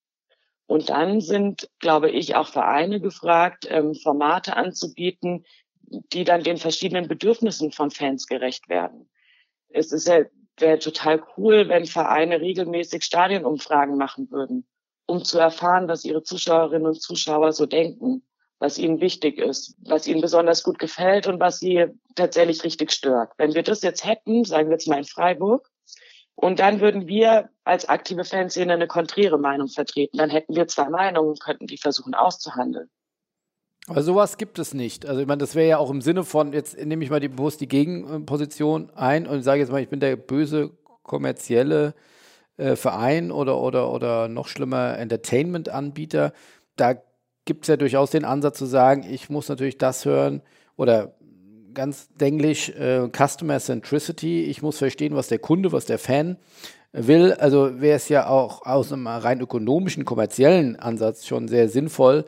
[0.67, 5.45] Und dann sind, glaube ich, auch Vereine gefragt, ähm, Formate anzubieten,
[6.13, 9.09] die dann den verschiedenen Bedürfnissen von Fans gerecht werden.
[9.69, 10.25] Es ist ja,
[10.59, 14.67] wäre total cool, wenn Vereine regelmäßig Stadionumfragen machen würden,
[15.05, 18.23] um zu erfahren, was ihre Zuschauerinnen und Zuschauer so denken,
[18.59, 23.31] was ihnen wichtig ist, was ihnen besonders gut gefällt und was sie tatsächlich richtig stört.
[23.37, 25.69] Wenn wir das jetzt hätten, sagen wir jetzt mal in Freiburg,
[26.39, 30.19] und dann würden wir als aktive Fanszene eine konträre Meinung vertreten.
[30.19, 32.89] Dann hätten wir zwei Meinungen, könnten die versuchen auszuhandeln.
[33.87, 35.07] Aber sowas gibt es nicht.
[35.07, 37.29] Also ich meine, das wäre ja auch im Sinne von, jetzt nehme ich mal die,
[37.29, 40.71] bewusst die Gegenposition ein und sage jetzt mal, ich bin der böse
[41.01, 41.95] kommerzielle
[42.57, 46.33] äh, Verein oder, oder, oder noch schlimmer Entertainment-Anbieter.
[46.75, 47.01] Da
[47.45, 50.43] gibt es ja durchaus den Ansatz zu sagen, ich muss natürlich das hören
[50.75, 51.16] oder
[51.77, 54.45] ganz denglisch äh, Customer Centricity.
[54.45, 56.37] Ich muss verstehen, was der Kunde, was der Fan
[56.91, 57.33] will.
[57.33, 62.25] Also wäre es ja auch aus einem rein ökonomischen, kommerziellen Ansatz schon sehr sinnvoll,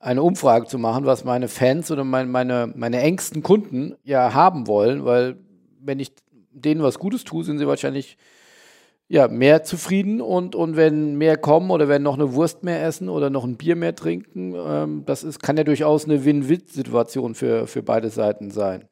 [0.00, 4.66] eine Umfrage zu machen, was meine Fans oder mein, meine, meine engsten Kunden ja haben
[4.66, 5.36] wollen, weil
[5.80, 6.10] wenn ich
[6.50, 8.18] denen was Gutes tue, sind sie wahrscheinlich
[9.08, 13.08] ja, mehr zufrieden und, und wenn mehr kommen oder wenn noch eine Wurst mehr essen
[13.08, 17.66] oder noch ein Bier mehr trinken, ähm, das ist, kann ja durchaus eine Win-Win-Situation für,
[17.66, 18.86] für beide Seiten sein.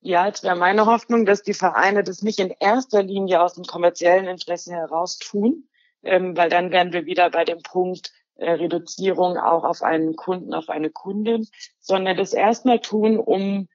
[0.00, 3.64] Ja, jetzt wäre meine Hoffnung, dass die Vereine das nicht in erster Linie aus dem
[3.64, 5.68] kommerziellen Interesse heraus tun,
[6.04, 10.54] ähm, weil dann wären wir wieder bei dem Punkt, äh, Reduzierung auch auf einen Kunden,
[10.54, 11.48] auf eine Kundin,
[11.80, 13.66] sondern das erstmal tun, um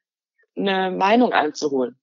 [0.55, 1.97] eine Meinung einzuholen,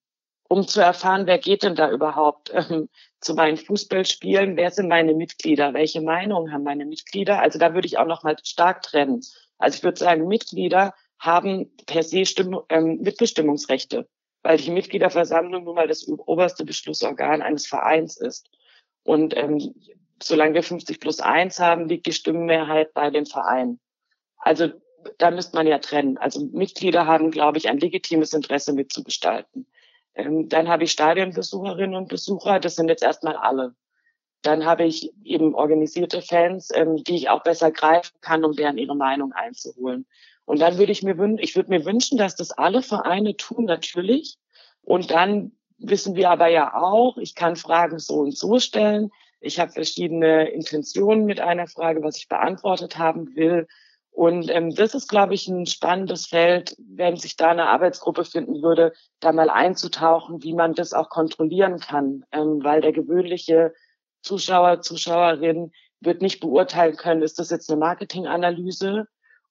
[0.50, 2.88] um zu erfahren, wer geht denn da überhaupt ähm,
[3.20, 7.40] zu meinen Fußballspielen, wer sind meine Mitglieder, welche Meinung haben meine Mitglieder.
[7.40, 9.20] Also da würde ich auch noch mal stark trennen.
[9.58, 14.08] Also ich würde sagen, Mitglieder haben per se Stimm ähm, Mitbestimmungsrechte,
[14.42, 18.50] weil die Mitgliederversammlung nun mal das oberste Beschlussorgan eines Vereins ist.
[19.04, 19.76] Und ähm,
[20.20, 23.78] solange wir 50 plus 1 haben, liegt die Stimmenmehrheit bei den Vereinen.
[24.36, 24.70] Also
[25.18, 26.18] da müsste man ja trennen.
[26.18, 29.69] Also Mitglieder haben, glaube ich, ein legitimes Interesse mitzugestalten.
[30.14, 33.75] Ähm, dann habe ich Stadionbesucherinnen und Besucher, das sind jetzt erstmal alle.
[34.42, 38.79] Dann habe ich eben organisierte Fans, ähm, die ich auch besser greifen kann, um deren
[38.79, 40.07] ihre Meinung einzuholen.
[40.44, 43.66] Und dann würde ich mir wünschen, ich würde mir wünschen, dass das alle Vereine tun,
[43.66, 44.37] natürlich.
[44.83, 49.11] Und dann wissen wir aber ja auch, ich kann Fragen so und so stellen.
[49.40, 53.66] Ich habe verschiedene Intentionen mit einer Frage, was ich beantwortet haben will.
[54.12, 58.62] Und ähm, das ist, glaube ich, ein spannendes Feld, wenn sich da eine Arbeitsgruppe finden
[58.62, 63.73] würde, da mal einzutauchen, wie man das auch kontrollieren kann, ähm, weil der gewöhnliche
[64.23, 69.07] Zuschauer, Zuschauerin wird nicht beurteilen können, ist das jetzt eine Marketinganalyse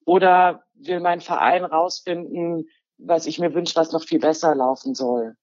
[0.06, 2.68] oder will mein Verein rausfinden,
[2.98, 5.36] was ich mir wünsche, was noch viel besser laufen soll.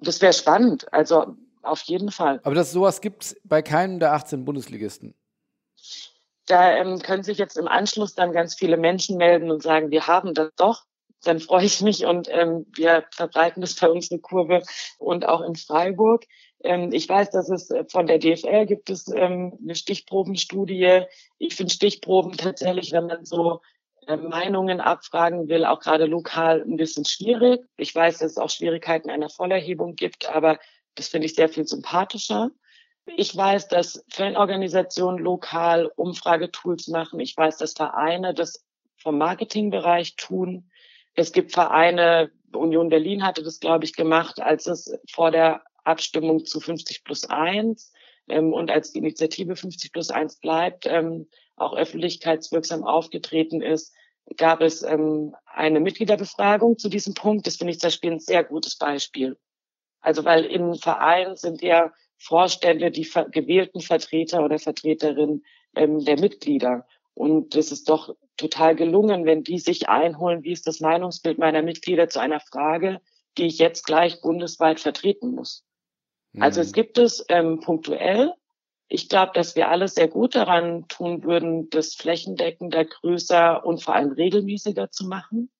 [0.00, 0.92] Das wäre spannend.
[0.92, 2.40] Also auf jeden Fall.
[2.44, 5.14] Aber das sowas gibt es bei keinem der 18 Bundesligisten.
[6.48, 10.06] Da ähm, können sich jetzt im Anschluss dann ganz viele Menschen melden und sagen, wir
[10.06, 10.84] haben das doch.
[11.22, 14.62] Dann freue ich mich und ähm, wir verbreiten das bei uns in Kurve
[14.98, 16.24] und auch in Freiburg.
[16.62, 21.02] Ähm, ich weiß, dass es äh, von der DFL gibt es ähm, eine Stichprobenstudie.
[21.38, 23.60] Ich finde Stichproben tatsächlich, wenn man so
[24.06, 27.60] äh, Meinungen abfragen will, auch gerade lokal ein bisschen schwierig.
[27.76, 30.58] Ich weiß, dass es auch Schwierigkeiten einer Vollerhebung gibt, aber
[30.94, 32.50] das finde ich sehr viel sympathischer.
[33.16, 37.20] Ich weiß, dass Fanorganisationen lokal Umfragetools machen.
[37.20, 38.64] Ich weiß, dass Vereine das
[38.96, 40.70] vom Marketingbereich tun.
[41.14, 46.44] Es gibt Vereine, Union Berlin hatte das, glaube ich, gemacht, als es vor der Abstimmung
[46.44, 47.92] zu 50 plus 1
[48.28, 53.94] ähm, und als die Initiative 50 plus 1 bleibt, ähm, auch öffentlichkeitswirksam aufgetreten ist,
[54.36, 57.46] gab es ähm, eine Mitgliederbefragung zu diesem Punkt.
[57.46, 59.38] Das finde ich zum Beispiel ein sehr gutes Beispiel.
[60.00, 66.86] Also weil im Verein sind ja Vorstände die gewählten Vertreter oder Vertreterinnen ähm, der Mitglieder.
[67.14, 71.62] Und es ist doch total gelungen, wenn die sich einholen, wie ist das Meinungsbild meiner
[71.62, 73.00] Mitglieder zu einer Frage,
[73.36, 75.64] die ich jetzt gleich bundesweit vertreten muss.
[76.32, 76.42] Mhm.
[76.42, 78.34] Also es gibt es ähm, punktuell.
[78.88, 83.94] Ich glaube, dass wir alle sehr gut daran tun würden, das flächendeckender, größer und vor
[83.94, 85.50] allem regelmäßiger zu machen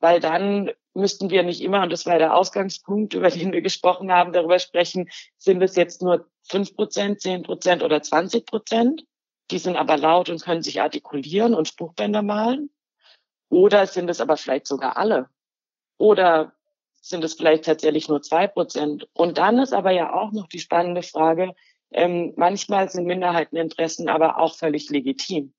[0.00, 4.12] weil dann müssten wir nicht immer, und das war der Ausgangspunkt, über den wir gesprochen
[4.12, 9.04] haben, darüber sprechen, sind es jetzt nur fünf Prozent, zehn Prozent oder zwanzig Prozent?
[9.50, 12.70] Die sind aber laut und können sich artikulieren und Spruchbänder malen.
[13.48, 15.28] Oder sind es aber vielleicht sogar alle?
[15.98, 16.52] Oder
[17.00, 19.08] sind es vielleicht tatsächlich nur zwei Prozent?
[19.12, 21.54] Und dann ist aber ja auch noch die spannende Frage,
[21.92, 25.52] ähm, manchmal sind Minderheiteninteressen aber auch völlig legitim.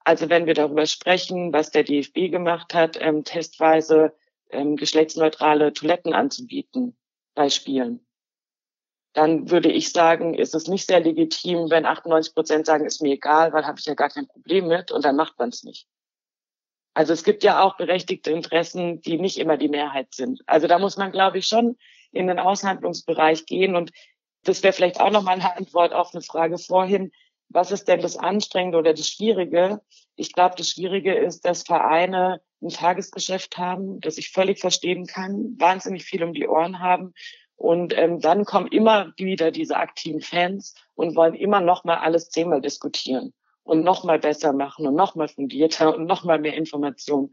[0.00, 4.12] Also wenn wir darüber sprechen, was der DFB gemacht hat, ähm, testweise
[4.54, 6.96] ähm, geschlechtsneutrale Toiletten anzubieten
[7.34, 8.06] bei Spielen,
[9.12, 13.12] dann würde ich sagen, ist es nicht sehr legitim, wenn 98 Prozent sagen, ist mir
[13.12, 15.86] egal, weil habe ich ja gar kein Problem mit und dann macht man es nicht.
[16.94, 20.42] Also es gibt ja auch berechtigte Interessen, die nicht immer die Mehrheit sind.
[20.46, 21.76] Also da muss man, glaube ich, schon
[22.12, 23.90] in den Aushandlungsbereich gehen und
[24.44, 27.10] das wäre vielleicht auch nochmal eine Antwort auf eine Frage vorhin
[27.48, 29.80] was ist denn das Anstrengende oder das Schwierige?
[30.16, 35.54] Ich glaube, das Schwierige ist, dass Vereine ein Tagesgeschäft haben, das ich völlig verstehen kann,
[35.58, 37.14] wahnsinnig viel um die Ohren haben.
[37.56, 42.30] Und ähm, dann kommen immer wieder diese aktiven Fans und wollen immer noch mal alles
[42.30, 46.54] zehnmal diskutieren und noch mal besser machen und noch mal fundierter und noch mal mehr
[46.54, 47.32] Informationen.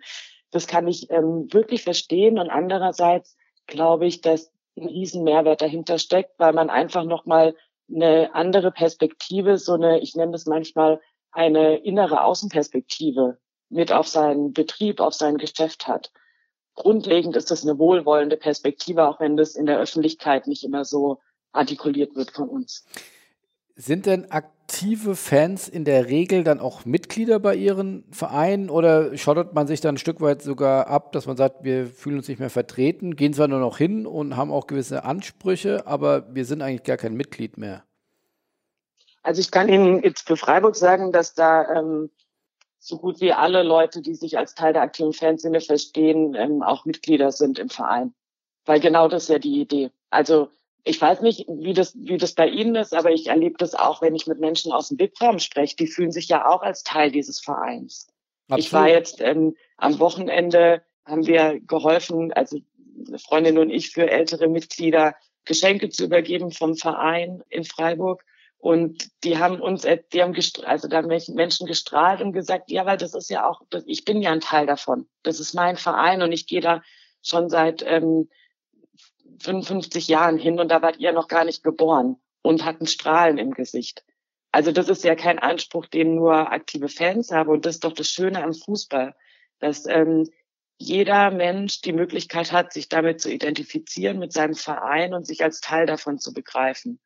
[0.52, 2.38] Das kann ich ähm, wirklich verstehen.
[2.38, 3.36] Und andererseits
[3.68, 7.56] glaube ich, dass ein riesen Mehrwert dahinter steckt, weil man einfach noch mal
[7.94, 13.38] eine andere Perspektive, so eine, ich nenne das manchmal eine innere Außenperspektive
[13.72, 16.12] mit auf seinen Betrieb, auf sein Geschäft hat.
[16.76, 21.20] Grundlegend ist das eine wohlwollende Perspektive, auch wenn das in der Öffentlichkeit nicht immer so
[21.52, 22.86] artikuliert wird von uns.
[23.76, 29.54] Sind denn aktive Fans in der Regel dann auch Mitglieder bei ihren Vereinen oder schottet
[29.54, 32.40] man sich dann ein Stück weit sogar ab, dass man sagt, wir fühlen uns nicht
[32.40, 36.62] mehr vertreten, gehen zwar nur noch hin und haben auch gewisse Ansprüche, aber wir sind
[36.62, 37.84] eigentlich gar kein Mitglied mehr?
[39.24, 42.10] Also ich kann Ihnen jetzt für Freiburg sagen, dass da ähm,
[42.84, 46.84] so gut wie alle Leute, die sich als Teil der aktiven Fanszene verstehen, ähm, auch
[46.86, 48.14] Mitglieder sind im Verein.
[48.66, 49.92] Weil genau das ist ja die Idee.
[50.10, 50.50] Also
[50.84, 54.02] ich weiß nicht, wie das, wie das bei Ihnen ist, aber ich erlebe das auch,
[54.02, 55.76] wenn ich mit Menschen aus dem BIP-Raum spreche.
[55.76, 58.08] Die fühlen sich ja auch als Teil dieses Vereins.
[58.48, 58.66] Absolut.
[58.66, 62.58] Ich war jetzt ähm, am Wochenende, haben wir geholfen, also
[63.24, 65.14] Freundin und ich, für ältere Mitglieder
[65.46, 68.26] Geschenke zu übergeben vom Verein in Freiburg.
[68.62, 70.36] Und die haben uns, die haben
[70.66, 74.32] also da Menschen gestrahlt und gesagt, ja, weil das ist ja auch, ich bin ja
[74.32, 75.08] ein Teil davon.
[75.24, 76.84] Das ist mein Verein und ich gehe da
[77.24, 78.30] schon seit ähm,
[79.40, 83.52] 55 Jahren hin und da wart ihr noch gar nicht geboren und hatten Strahlen im
[83.52, 84.06] Gesicht.
[84.52, 87.50] Also das ist ja kein Anspruch, den nur aktive Fans haben.
[87.50, 89.16] Und das ist doch das Schöne am Fußball,
[89.58, 90.30] dass ähm,
[90.78, 95.62] jeder Mensch die Möglichkeit hat, sich damit zu identifizieren mit seinem Verein und sich als
[95.62, 97.00] Teil davon zu begreifen.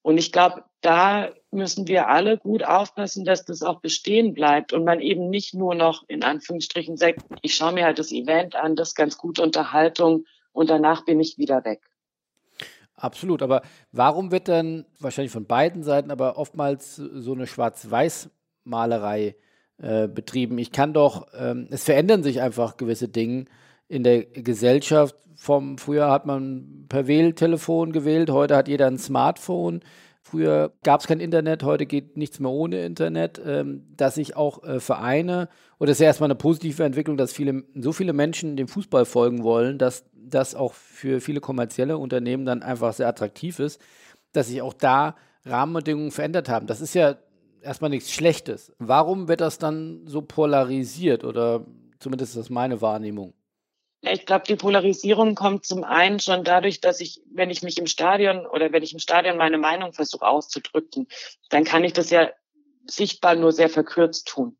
[0.00, 4.84] Und ich glaube, da müssen wir alle gut aufpassen, dass das auch bestehen bleibt und
[4.84, 8.76] man eben nicht nur noch in Anführungsstrichen sagt, ich schaue mir halt das Event an,
[8.76, 11.80] das ist ganz gute Unterhaltung und danach bin ich wieder weg.
[12.96, 19.34] Absolut, aber warum wird dann wahrscheinlich von beiden Seiten aber oftmals so eine Schwarz-Weiß-Malerei
[19.78, 20.58] äh, betrieben?
[20.58, 23.46] Ich kann doch, ähm, es verändern sich einfach gewisse Dinge
[23.88, 25.16] in der Gesellschaft.
[25.34, 29.80] Vom früher hat man per Wähltelefon gewählt, heute hat jeder ein Smartphone.
[30.24, 34.62] Früher gab es kein Internet, heute geht nichts mehr ohne Internet, ähm, dass sich auch
[34.62, 35.48] äh, Vereine,
[35.80, 39.04] oder es ist ja erstmal eine positive Entwicklung, dass viele, so viele Menschen dem Fußball
[39.04, 43.80] folgen wollen, dass das auch für viele kommerzielle Unternehmen dann einfach sehr attraktiv ist,
[44.32, 46.68] dass sich auch da Rahmenbedingungen verändert haben.
[46.68, 47.16] Das ist ja
[47.60, 48.72] erstmal nichts Schlechtes.
[48.78, 51.66] Warum wird das dann so polarisiert oder
[51.98, 53.34] zumindest ist das meine Wahrnehmung?
[54.04, 57.86] Ich glaube, die Polarisierung kommt zum einen schon dadurch, dass ich, wenn ich mich im
[57.86, 61.06] Stadion oder wenn ich im Stadion meine Meinung versuche auszudrücken,
[61.50, 62.28] dann kann ich das ja
[62.84, 64.58] sichtbar nur sehr verkürzt tun.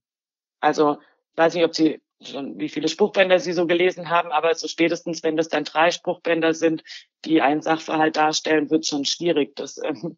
[0.61, 0.99] Also,
[1.34, 5.24] weiß nicht, ob Sie schon, wie viele Spruchbänder Sie so gelesen haben, aber so spätestens,
[5.24, 6.84] wenn das dann drei Spruchbänder sind,
[7.24, 10.16] die einen Sachverhalt darstellen, wird schon schwierig, das ähm,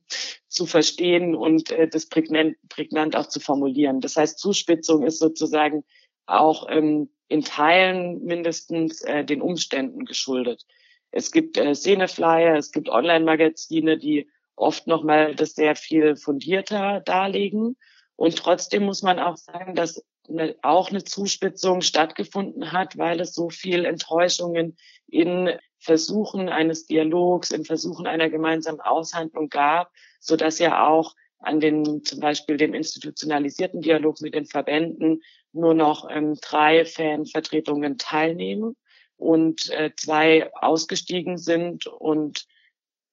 [0.49, 4.03] zu verstehen und äh, das prägnant, prägnant auch zu formulieren.
[4.03, 5.85] Das heißt, Zuspitzung ist sozusagen
[6.27, 10.65] auch ähm, in Teilen mindestens äh, den Umständen geschuldet.
[11.11, 17.77] Es gibt äh, Szeneflyer, es gibt Online-Magazine, die oft nochmal das sehr viel fundierter darlegen.
[18.17, 23.35] Und trotzdem muss man auch sagen, dass eine, auch eine Zuspitzung stattgefunden hat, weil es
[23.35, 24.77] so viel Enttäuschungen
[25.09, 31.61] in Versuchen eines Dialogs, in Versuchen einer gemeinsamen Aushandlung gab, so dass ja auch an
[31.61, 35.23] den zum Beispiel dem institutionalisierten Dialog mit den Verbänden
[35.55, 38.77] nur noch ähm, drei Fanvertretungen teilnehmen
[39.17, 42.47] und äh, zwei ausgestiegen sind und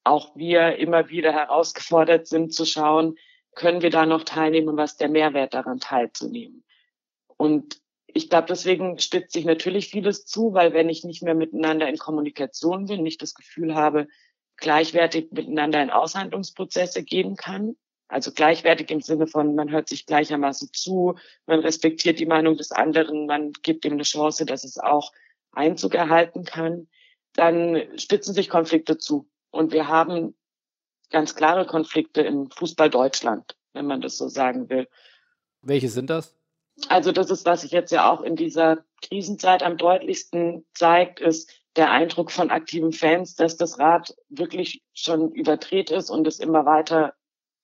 [0.03, 3.17] auch wir immer wieder herausgefordert sind zu schauen,
[3.53, 6.63] können wir da noch teilnehmen, was der Mehrwert daran teilzunehmen.
[7.37, 11.87] Und ich glaube, deswegen spitzt sich natürlich vieles zu, weil wenn ich nicht mehr miteinander
[11.87, 14.07] in Kommunikation bin, nicht das Gefühl habe,
[14.57, 17.75] gleichwertig miteinander in Aushandlungsprozesse gehen kann,
[18.11, 22.71] also gleichwertig im Sinne von, man hört sich gleichermaßen zu, man respektiert die Meinung des
[22.71, 25.13] anderen, man gibt ihm eine Chance, dass es auch
[25.53, 26.87] Einzug erhalten kann.
[27.33, 29.29] Dann spitzen sich Konflikte zu.
[29.49, 30.35] Und wir haben
[31.09, 34.89] ganz klare Konflikte im Fußball Deutschland, wenn man das so sagen will.
[35.61, 36.35] Welche sind das?
[36.89, 41.49] Also das ist, was sich jetzt ja auch in dieser Krisenzeit am deutlichsten zeigt, ist
[41.77, 46.65] der Eindruck von aktiven Fans, dass das Rad wirklich schon überdreht ist und es immer
[46.65, 47.13] weiter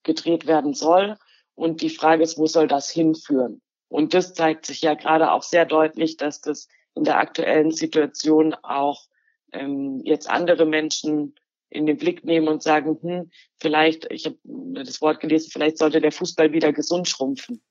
[0.08, 1.18] gedreht werden soll.
[1.54, 3.62] Und die Frage ist, wo soll das hinführen?
[3.90, 8.56] Und das zeigt sich ja gerade auch sehr deutlich, dass das in der aktuellen Situation
[8.64, 9.06] auch
[9.54, 11.36] ähm, jetzt andere Menschen
[11.70, 16.02] in den Blick nehmen und sagen, hm, vielleicht, ich habe das Wort gelesen, vielleicht sollte
[16.02, 17.62] der Fußball wieder gesund schrumpfen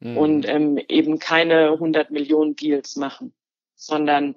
[0.00, 0.16] mhm.
[0.16, 3.34] und ähm, eben keine 100 Millionen Deals machen,
[3.74, 4.36] sondern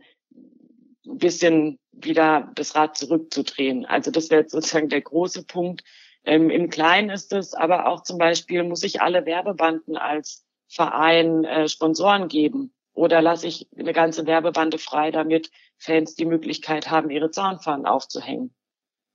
[1.05, 3.85] ein bisschen wieder das Rad zurückzudrehen.
[3.85, 5.83] Also das wäre sozusagen der große Punkt,
[6.27, 11.45] ähm, Im Kleinen ist es aber auch zum Beispiel, muss ich alle Werbebanden als Verein
[11.45, 12.73] äh, Sponsoren geben?
[12.93, 18.53] Oder lasse ich eine ganze Werbebande frei, damit Fans die Möglichkeit haben, ihre Zaunfahnen aufzuhängen?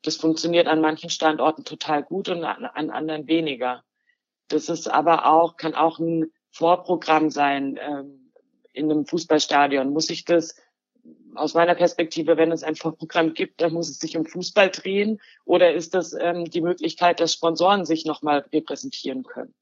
[0.03, 3.85] Das funktioniert an manchen Standorten total gut und an, an anderen weniger.
[4.49, 8.33] Das ist aber auch, kann auch ein Vorprogramm sein ähm,
[8.73, 9.93] in einem Fußballstadion.
[9.93, 10.57] Muss ich das
[11.35, 15.21] aus meiner Perspektive, wenn es ein Vorprogramm gibt, dann muss es sich um Fußball drehen
[15.45, 19.55] oder ist das ähm, die Möglichkeit, dass Sponsoren sich nochmal repräsentieren können?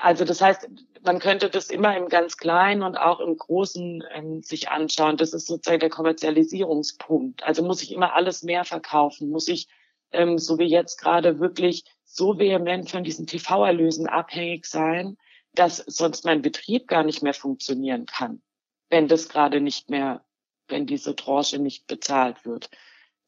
[0.00, 0.68] Also das heißt,
[1.04, 5.16] man könnte das immer im ganz Kleinen und auch im Großen ähm, sich anschauen.
[5.16, 7.42] Das ist sozusagen der Kommerzialisierungspunkt.
[7.44, 9.30] Also muss ich immer alles mehr verkaufen?
[9.30, 9.68] Muss ich,
[10.12, 15.16] ähm, so wie jetzt gerade, wirklich so vehement von diesen TV-Erlösen abhängig sein,
[15.54, 18.42] dass sonst mein Betrieb gar nicht mehr funktionieren kann,
[18.90, 20.25] wenn das gerade nicht mehr
[20.68, 22.70] wenn diese Tranche nicht bezahlt wird.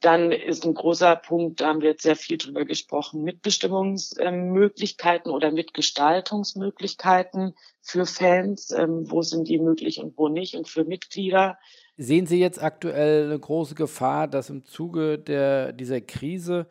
[0.01, 5.51] Dann ist ein großer Punkt, da haben wir jetzt sehr viel drüber gesprochen, Mitbestimmungsmöglichkeiten oder
[5.51, 8.71] Mitgestaltungsmöglichkeiten für Fans.
[8.71, 11.59] Ähm, wo sind die möglich und wo nicht und für Mitglieder.
[11.97, 16.69] Sehen Sie jetzt aktuell eine große Gefahr, dass im Zuge der, dieser Krise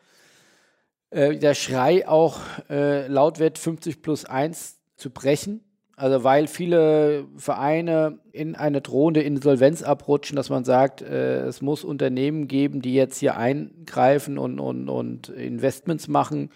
[1.10, 2.40] äh, der Schrei auch
[2.70, 5.67] äh, laut wird, 50 plus 1 zu brechen?
[5.98, 11.82] Also weil viele Vereine in eine drohende Insolvenz abrutschen, dass man sagt, äh, es muss
[11.82, 16.52] Unternehmen geben, die jetzt hier eingreifen und, und, und Investments machen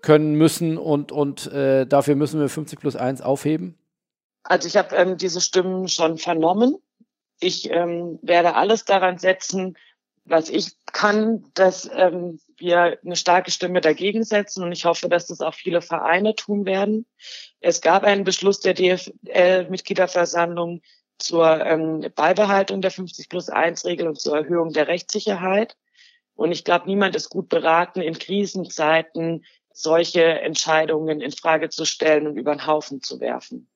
[0.00, 3.76] können müssen und, und äh, dafür müssen wir 50 plus 1 aufheben?
[4.44, 6.76] Also ich habe ähm, diese Stimmen schon vernommen.
[7.40, 9.76] Ich ähm, werde alles daran setzen,
[10.24, 14.62] was ich kann, dass ähm, wir eine starke Stimme dagegen setzen.
[14.62, 17.06] Und ich hoffe, dass das auch viele Vereine tun werden.
[17.60, 20.82] Es gab einen Beschluss der DFL-Mitgliederversammlung
[21.18, 25.76] zur ähm, Beibehaltung der 50 plus 1 Regel und zur Erhöhung der Rechtssicherheit.
[26.34, 32.26] Und ich glaube, niemand ist gut beraten, in Krisenzeiten solche Entscheidungen in Frage zu stellen
[32.26, 33.68] und über den Haufen zu werfen.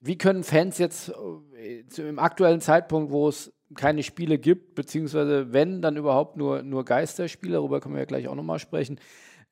[0.00, 1.12] Wie können Fans jetzt
[1.56, 6.84] äh, im aktuellen Zeitpunkt, wo es keine Spiele gibt, beziehungsweise wenn, dann überhaupt nur, nur
[6.84, 8.98] Geisterspiele, darüber können wir ja gleich auch nochmal sprechen,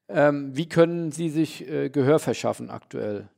[0.09, 3.29] ähm, wie können Sie sich äh, Gehör verschaffen aktuell?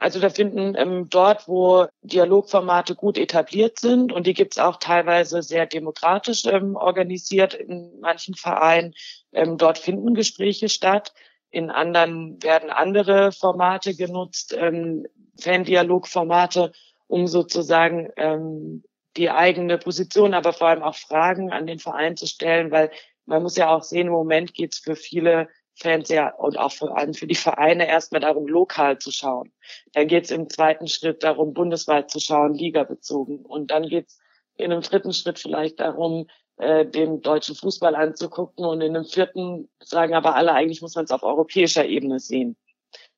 [0.00, 5.42] Also da finden ähm, dort, wo Dialogformate gut etabliert sind und die gibt's auch teilweise
[5.42, 8.94] sehr demokratisch ähm, organisiert in manchen Vereinen,
[9.32, 11.12] ähm, dort finden Gespräche statt.
[11.50, 15.06] In anderen werden andere Formate genutzt, ähm,
[15.38, 16.72] Fan-Dialog-Formate,
[17.06, 18.82] um sozusagen ähm,
[19.20, 22.90] die eigene Position, aber vor allem auch Fragen an den Verein zu stellen, weil
[23.26, 26.96] man muss ja auch sehen, im Moment geht's für viele Fans ja und auch vor
[26.96, 29.52] allem für die Vereine erstmal darum, lokal zu schauen.
[29.92, 33.44] Dann geht es im zweiten Schritt darum, bundesweit zu schauen, ligabezogen.
[33.44, 34.18] Und dann geht es
[34.56, 38.64] in einem dritten Schritt vielleicht darum, äh, den deutschen Fußball anzugucken.
[38.64, 42.56] Und in einem vierten sagen aber alle, eigentlich muss man es auf europäischer Ebene sehen.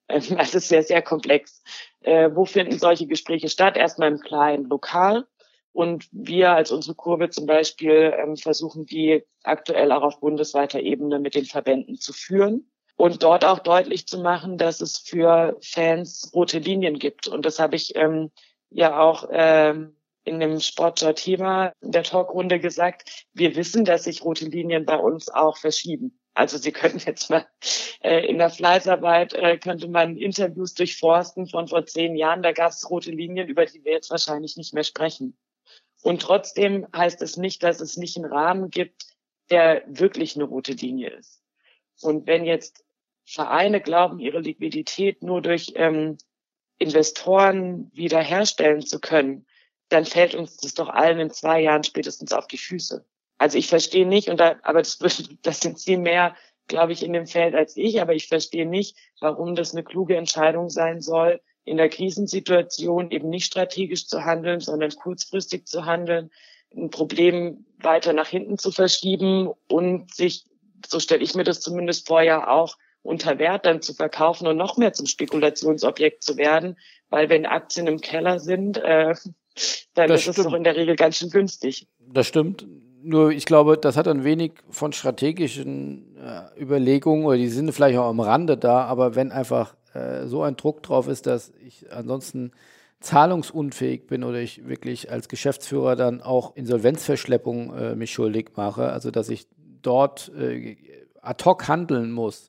[0.08, 1.62] Das ist sehr, sehr komplex.
[2.00, 3.76] Äh, wo finden solche Gespräche statt?
[3.76, 5.26] Erstmal im Kleinen, lokal.
[5.72, 11.18] Und wir als unsere Kurve zum Beispiel ähm, versuchen die aktuell auch auf bundesweiter Ebene
[11.18, 16.30] mit den Verbänden zu führen und dort auch deutlich zu machen, dass es für Fans
[16.34, 17.26] rote Linien gibt.
[17.26, 18.30] Und das habe ich ähm,
[18.70, 23.26] ja auch ähm, in dem Sportschau-Thema der Talkrunde gesagt.
[23.32, 26.18] Wir wissen, dass sich rote Linien bei uns auch verschieben.
[26.34, 27.46] Also Sie könnten jetzt mal
[28.02, 32.42] äh, in der Fleißarbeit äh, könnte man Interviews durchforsten von vor zehn Jahren.
[32.42, 35.36] Da gab es rote Linien, über die wir jetzt wahrscheinlich nicht mehr sprechen.
[36.02, 39.06] Und trotzdem heißt es nicht, dass es nicht einen Rahmen gibt,
[39.50, 41.42] der wirklich eine rote Linie ist.
[42.00, 42.84] Und wenn jetzt
[43.24, 46.18] Vereine glauben, ihre Liquidität nur durch ähm,
[46.78, 49.46] Investoren wiederherstellen zu können,
[49.88, 53.04] dann fällt uns das doch allen in zwei Jahren spätestens auf die Füße.
[53.38, 54.98] Also ich verstehe nicht, und da, aber das,
[55.42, 56.34] das sind Sie mehr,
[56.66, 60.16] glaube ich, in dem Feld als ich, aber ich verstehe nicht, warum das eine kluge
[60.16, 66.30] Entscheidung sein soll, in der Krisensituation eben nicht strategisch zu handeln, sondern kurzfristig zu handeln,
[66.74, 70.44] ein Problem weiter nach hinten zu verschieben und sich,
[70.86, 74.76] so stelle ich mir das zumindest vorher auch, unter Wert dann zu verkaufen und noch
[74.76, 76.76] mehr zum Spekulationsobjekt zu werden,
[77.10, 79.14] weil wenn Aktien im Keller sind, äh,
[79.94, 80.38] dann das ist stimmt.
[80.38, 81.86] es doch in der Regel ganz schön günstig.
[81.98, 82.66] Das stimmt.
[83.02, 87.98] Nur ich glaube, das hat ein wenig von strategischen äh, Überlegungen oder die sind vielleicht
[87.98, 91.92] auch am Rande da, aber wenn einfach äh, so ein Druck drauf ist, dass ich
[91.92, 92.52] ansonsten
[93.00, 99.10] zahlungsunfähig bin oder ich wirklich als Geschäftsführer dann auch Insolvenzverschleppung äh, mich schuldig mache, also
[99.10, 99.46] dass ich
[99.82, 100.76] dort äh,
[101.20, 102.48] ad hoc handeln muss,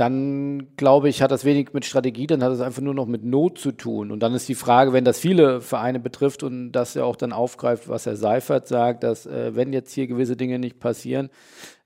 [0.00, 3.22] dann glaube ich, hat das wenig mit Strategie, dann hat es einfach nur noch mit
[3.22, 4.10] Not zu tun.
[4.10, 7.34] Und dann ist die Frage, wenn das viele Vereine betrifft und das ja auch dann
[7.34, 11.28] aufgreift, was Herr Seifert sagt, dass äh, wenn jetzt hier gewisse Dinge nicht passieren,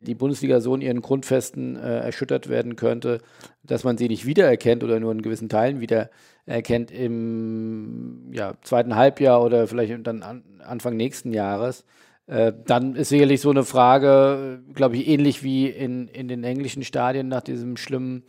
[0.01, 3.19] die Bundesliga so in ihren Grundfesten äh, erschüttert werden könnte,
[3.65, 9.43] dass man sie nicht wiedererkennt oder nur in gewissen Teilen wiedererkennt im ja, zweiten Halbjahr
[9.43, 11.85] oder vielleicht dann an, Anfang nächsten Jahres
[12.27, 17.29] dann ist sicherlich so eine Frage, glaube ich, ähnlich wie in, in den englischen Stadien
[17.29, 18.23] nach diesem schlimmen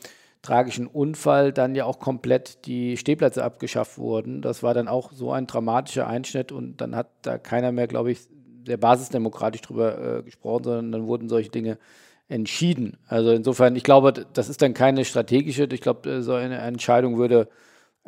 [0.46, 4.41] tragischen Unfall dann ja auch komplett die Stehplätze abgeschafft wurden.
[4.41, 8.12] Das war dann auch so ein dramatischer Einschnitt und dann hat da keiner mehr, glaube
[8.12, 8.20] ich,
[8.66, 11.78] sehr basisdemokratisch drüber äh, gesprochen, sondern dann wurden solche Dinge
[12.28, 12.98] entschieden.
[13.08, 17.18] Also insofern, ich glaube, das ist dann keine strategische, ich glaube, äh, so eine Entscheidung
[17.18, 17.50] würde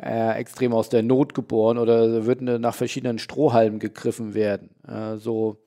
[0.00, 4.70] äh, extrem aus der Not geboren oder würde nach verschiedenen Strohhalmen gegriffen werden.
[4.86, 5.58] Äh, so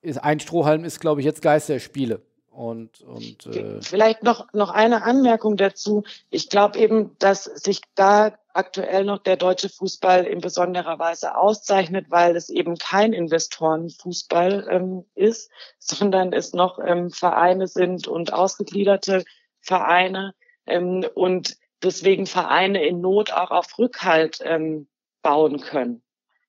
[0.00, 2.22] ist ein Strohhalm ist, glaube ich, jetzt Geisterspiele.
[2.50, 6.02] Und, und äh vielleicht noch noch eine Anmerkung dazu.
[6.28, 12.06] Ich glaube eben, dass sich da aktuell noch der deutsche Fußball in besonderer Weise auszeichnet,
[12.08, 19.24] weil es eben kein Investorenfußball ähm, ist, sondern es noch ähm, Vereine sind und ausgegliederte
[19.60, 20.34] Vereine
[20.66, 24.88] ähm, und deswegen Vereine in Not auch auf Rückhalt ähm,
[25.22, 26.02] bauen können.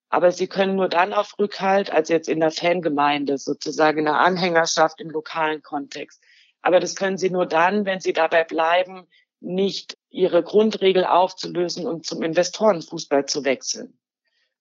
[0.09, 4.19] Aber sie können nur dann auf Rückhalt, als jetzt in der Fangemeinde, sozusagen in der
[4.19, 6.21] Anhängerschaft im lokalen Kontext.
[6.61, 9.07] Aber das können sie nur dann, wenn sie dabei bleiben,
[9.39, 13.97] nicht ihre Grundregel aufzulösen und zum Investorenfußball zu wechseln.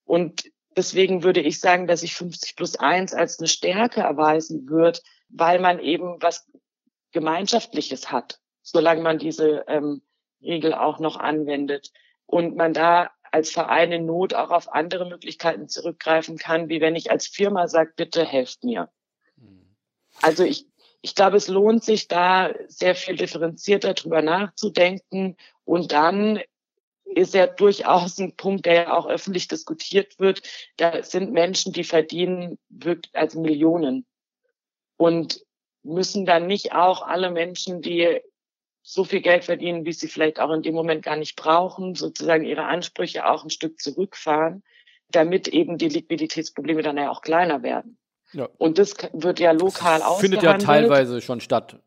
[0.05, 0.43] Und
[0.77, 5.59] deswegen würde ich sagen, dass sich 50 plus 1 als eine Stärke erweisen wird, weil
[5.59, 6.49] man eben was
[7.11, 10.01] Gemeinschaftliches hat, solange man diese ähm,
[10.41, 11.91] Regel auch noch anwendet.
[12.25, 16.95] Und man da als Verein in Not auch auf andere Möglichkeiten zurückgreifen kann, wie wenn
[16.95, 18.89] ich als Firma sage, bitte helft mir.
[19.35, 19.75] Mhm.
[20.21, 20.67] Also ich,
[21.01, 26.41] ich glaube, es lohnt sich da sehr viel differenzierter drüber nachzudenken und dann
[27.05, 30.43] ist ja durchaus ein Punkt, der ja auch öffentlich diskutiert wird.
[30.77, 34.05] Da sind Menschen, die verdienen wirklich als Millionen
[34.97, 35.43] und
[35.81, 38.21] müssen dann nicht auch alle Menschen, die
[38.81, 42.45] so viel Geld verdienen, wie sie vielleicht auch in dem Moment gar nicht brauchen, sozusagen
[42.45, 44.63] ihre Ansprüche auch ein Stück zurückfahren,
[45.11, 47.97] damit eben die Liquiditätsprobleme dann ja auch kleiner werden.
[48.31, 48.47] Ja.
[48.57, 51.79] Und das wird ja lokal das Findet ja teilweise schon statt.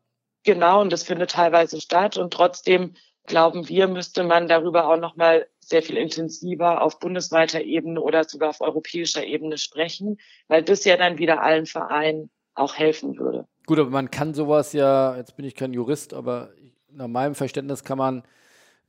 [0.43, 2.17] Genau, und das findet teilweise statt.
[2.17, 8.01] Und trotzdem glauben wir, müsste man darüber auch nochmal sehr viel intensiver auf bundesweiter Ebene
[8.01, 10.17] oder sogar auf europäischer Ebene sprechen,
[10.49, 13.47] weil das ja dann wieder allen Vereinen auch helfen würde.
[13.65, 16.51] Gut, aber man kann sowas ja, jetzt bin ich kein Jurist, aber
[16.95, 18.23] nach meinem Verständnis kann man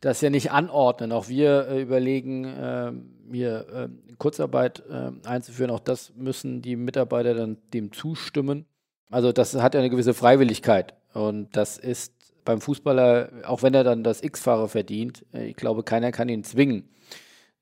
[0.00, 1.12] das ja nicht anordnen.
[1.12, 2.92] Auch wir äh, überlegen, äh,
[3.32, 5.70] hier äh, Kurzarbeit äh, einzuführen.
[5.70, 8.66] Auch das müssen die Mitarbeiter dann dem zustimmen.
[9.10, 10.94] Also das hat ja eine gewisse Freiwilligkeit.
[11.14, 12.12] Und das ist
[12.44, 16.44] beim Fußballer, auch wenn er dann das X-Fahrer verdient, äh, ich glaube, keiner kann ihn
[16.44, 16.88] zwingen,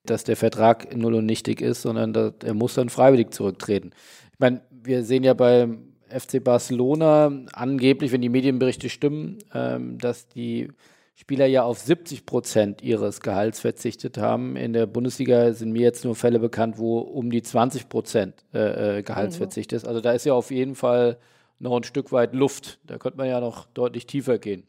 [0.05, 3.91] dass der Vertrag null und nichtig ist, sondern er muss dann freiwillig zurücktreten.
[4.33, 10.29] Ich meine, wir sehen ja beim FC Barcelona angeblich, wenn die Medienberichte stimmen, ähm, dass
[10.29, 10.69] die
[11.15, 14.57] Spieler ja auf 70 Prozent ihres Gehalts verzichtet haben.
[14.57, 18.99] In der Bundesliga sind mir jetzt nur Fälle bekannt, wo um die 20 Prozent äh,
[18.99, 19.77] äh, Gehaltsverzicht mhm.
[19.77, 19.87] ist.
[19.87, 21.19] Also da ist ja auf jeden Fall
[21.59, 22.79] noch ein Stück weit Luft.
[22.85, 24.67] Da könnte man ja noch deutlich tiefer gehen.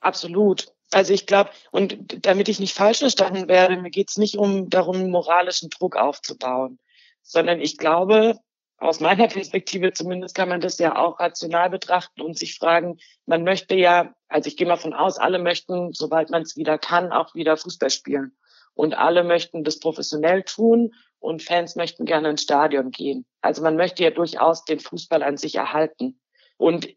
[0.00, 0.72] Absolut.
[0.92, 4.70] Also ich glaube, und damit ich nicht falsch verstanden werde, mir geht es nicht um
[4.70, 6.78] darum, moralischen Druck aufzubauen,
[7.22, 8.38] sondern ich glaube,
[8.78, 13.42] aus meiner Perspektive zumindest kann man das ja auch rational betrachten und sich fragen, man
[13.42, 17.12] möchte ja, also ich gehe mal von aus, alle möchten, sobald man es wieder kann,
[17.12, 18.36] auch wieder Fußball spielen.
[18.74, 23.24] Und alle möchten das professionell tun und Fans möchten gerne ins Stadion gehen.
[23.40, 26.20] Also man möchte ja durchaus den Fußball an sich erhalten.
[26.58, 26.88] Und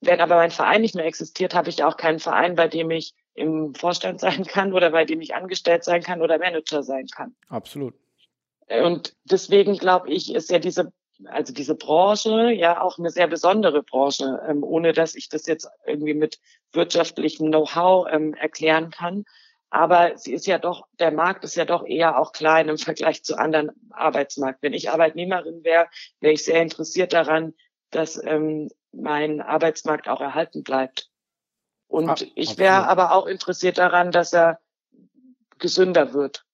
[0.00, 3.14] wenn aber mein Verein nicht mehr existiert, habe ich auch keinen Verein, bei dem ich
[3.34, 7.34] im Vorstand sein kann oder bei dem ich angestellt sein kann oder Manager sein kann.
[7.48, 7.94] Absolut.
[8.68, 10.92] Und deswegen glaube ich, ist ja diese
[11.26, 15.68] also diese Branche ja auch eine sehr besondere Branche, ähm, ohne dass ich das jetzt
[15.86, 16.38] irgendwie mit
[16.72, 19.24] wirtschaftlichem Know-how ähm, erklären kann.
[19.70, 23.24] Aber sie ist ja doch, der Markt ist ja doch eher auch klein im Vergleich
[23.24, 24.62] zu anderen Arbeitsmarkt.
[24.62, 25.88] Wenn ich Arbeitnehmerin wäre,
[26.20, 27.54] wäre ich sehr interessiert daran,
[27.90, 31.10] dass ähm, mein Arbeitsmarkt auch erhalten bleibt.
[31.88, 34.60] Und ah, ich wäre aber auch interessiert daran, dass er
[35.58, 36.44] gesünder wird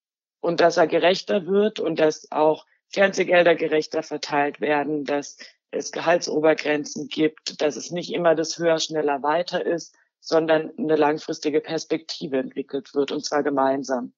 [0.40, 5.38] und dass er gerechter wird und dass auch Fernsehgelder gerechter verteilt werden, dass
[5.70, 11.60] es Gehaltsobergrenzen gibt, dass es nicht immer das höher, schneller, weiter ist, sondern eine langfristige
[11.60, 14.12] Perspektive entwickelt wird und zwar gemeinsam.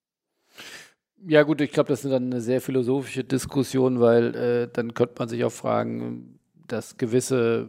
[1.24, 5.14] Ja gut, ich glaube, das ist dann eine sehr philosophische Diskussion, weil äh, dann könnte
[5.18, 7.68] man sich auch fragen, dass gewisse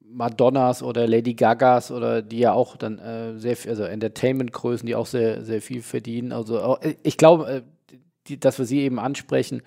[0.00, 4.96] Madonnas oder Lady Gagas oder die ja auch dann äh, sehr viel, also Entertainment-Größen, die
[4.96, 6.32] auch sehr, sehr viel verdienen.
[6.32, 7.62] Also äh, ich glaube, äh,
[8.26, 9.62] die, das, was Sie eben ansprechen,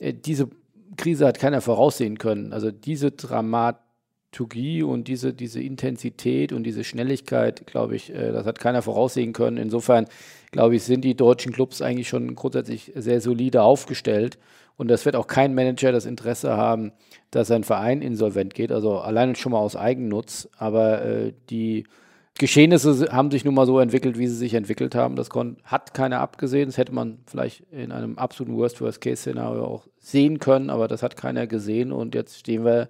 [0.00, 0.48] diese
[0.96, 2.52] Krise hat keiner voraussehen können.
[2.52, 8.58] Also diese Dramaturgie und diese, diese Intensität und diese Schnelligkeit, glaube ich, äh, das hat
[8.58, 9.56] keiner voraussehen können.
[9.56, 10.06] Insofern,
[10.50, 14.38] glaube ich, sind die deutschen Clubs eigentlich schon grundsätzlich sehr solide aufgestellt.
[14.76, 16.92] Und das wird auch kein Manager das Interesse haben,
[17.30, 18.70] dass sein Verein insolvent geht.
[18.70, 20.48] Also allein schon mal aus Eigennutz.
[20.56, 21.84] Aber äh, die
[22.38, 25.16] Geschehnisse haben sich nun mal so entwickelt, wie sie sich entwickelt haben.
[25.16, 25.28] Das
[25.64, 26.68] hat keiner abgesehen.
[26.68, 31.48] Das hätte man vielleicht in einem absoluten Worst-Worst-Case-Szenario auch sehen können, aber das hat keiner
[31.48, 32.88] gesehen und jetzt stehen wir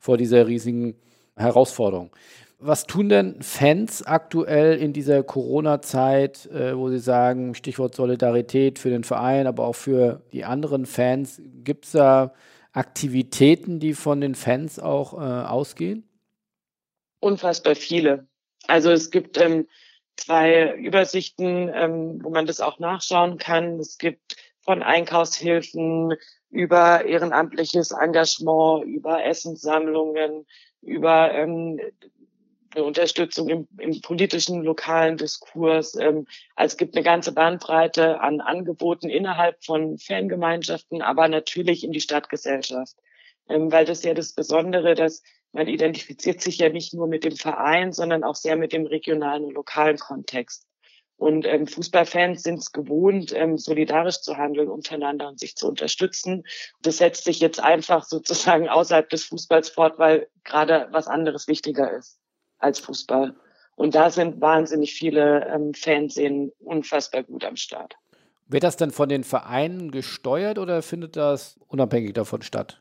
[0.00, 0.96] vor dieser riesigen
[1.36, 2.10] Herausforderung.
[2.58, 8.90] Was tun denn Fans aktuell in dieser Corona-Zeit, äh, wo sie sagen, Stichwort Solidarität für
[8.90, 11.40] den Verein, aber auch für die anderen Fans?
[11.62, 12.34] Gibt es da
[12.72, 16.02] Aktivitäten, die von den Fans auch äh, ausgehen?
[17.20, 18.26] Unfassbar viele.
[18.68, 19.66] Also es gibt ähm,
[20.16, 23.80] zwei Übersichten, ähm, wo man das auch nachschauen kann.
[23.80, 26.14] Es gibt von Einkaufshilfen
[26.50, 30.46] über ehrenamtliches Engagement, über Essenssammlungen,
[30.82, 31.80] über ähm,
[32.74, 35.94] eine Unterstützung im, im politischen lokalen Diskurs.
[35.94, 41.92] Ähm, also es gibt eine ganze Bandbreite an Angeboten innerhalb von Fangemeinschaften, aber natürlich in
[41.92, 42.96] die Stadtgesellschaft.
[43.48, 47.36] Ähm, weil das ja das Besondere, dass man identifiziert sich ja nicht nur mit dem
[47.36, 50.66] Verein, sondern auch sehr mit dem regionalen und lokalen Kontext.
[51.16, 56.44] Und ähm, Fußballfans sind es gewohnt, ähm, solidarisch zu handeln untereinander und sich zu unterstützen.
[56.82, 61.92] Das setzt sich jetzt einfach sozusagen außerhalb des Fußballs fort, weil gerade was anderes wichtiger
[61.92, 62.20] ist
[62.58, 63.34] als Fußball.
[63.74, 67.96] Und da sind wahnsinnig viele ähm, Fanszenen unfassbar gut am Start.
[68.46, 72.80] Wird das denn von den Vereinen gesteuert oder findet das unabhängig davon statt?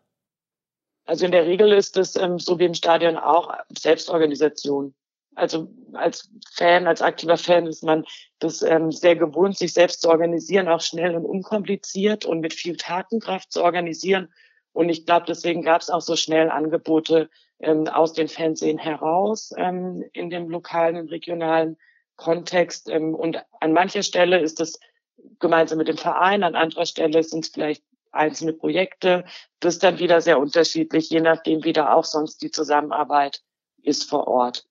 [1.08, 4.94] Also in der Regel ist es ähm, so wie im Stadion auch Selbstorganisation.
[5.36, 8.06] Also als Fan, als aktiver Fan ist man
[8.40, 12.76] das ähm, sehr gewohnt, sich selbst zu organisieren, auch schnell und unkompliziert und mit viel
[12.76, 14.34] Tatenkraft zu organisieren.
[14.74, 17.30] Und ich glaube, deswegen gab es auch so schnell Angebote
[17.60, 21.78] ähm, aus den Fernsehen heraus ähm, in dem lokalen und regionalen
[22.18, 22.90] Kontext.
[22.90, 24.78] Ähm, und an mancher Stelle ist es
[25.40, 27.84] gemeinsam mit dem Verein, an anderer Stelle sind es vielleicht
[28.18, 29.26] einzelne Projekte.
[29.60, 33.42] Das ist dann wieder sehr unterschiedlich, je nachdem, wie da auch sonst die Zusammenarbeit
[33.82, 34.68] ist vor Ort.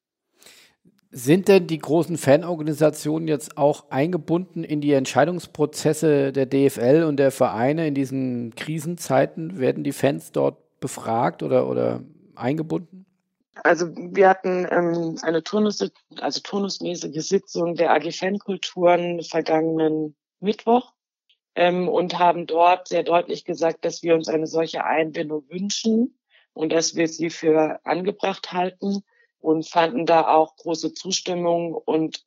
[1.10, 7.30] Sind denn die großen Fanorganisationen jetzt auch eingebunden in die Entscheidungsprozesse der DFL und der
[7.30, 9.58] Vereine in diesen Krisenzeiten?
[9.58, 12.02] Werden die Fans dort befragt oder, oder
[12.34, 13.06] eingebunden?
[13.62, 15.90] Also wir hatten ähm, eine Turnus,
[16.20, 20.92] also turnusmäßige Sitzung der AG Fankulturen vergangenen Mittwoch
[21.56, 26.18] ähm, und haben dort sehr deutlich gesagt, dass wir uns eine solche Einbindung wünschen
[26.52, 29.02] und dass wir sie für angebracht halten
[29.40, 32.24] und fanden da auch große Zustimmung und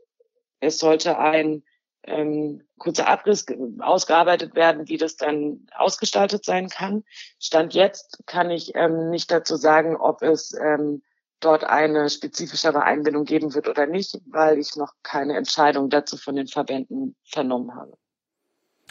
[0.60, 1.64] es sollte ein
[2.04, 3.46] ähm, kurzer Abriss
[3.80, 7.04] ausgearbeitet werden, wie das dann ausgestaltet sein kann.
[7.40, 11.04] Stand jetzt kann ich ähm, nicht dazu sagen, ob es ähm,
[11.40, 16.36] dort eine spezifischere Einbindung geben wird oder nicht, weil ich noch keine Entscheidung dazu von
[16.36, 17.98] den Verbänden vernommen habe.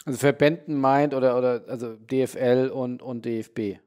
[0.09, 3.79] Also Verbänden meint oder, oder also DFL und, und DFB.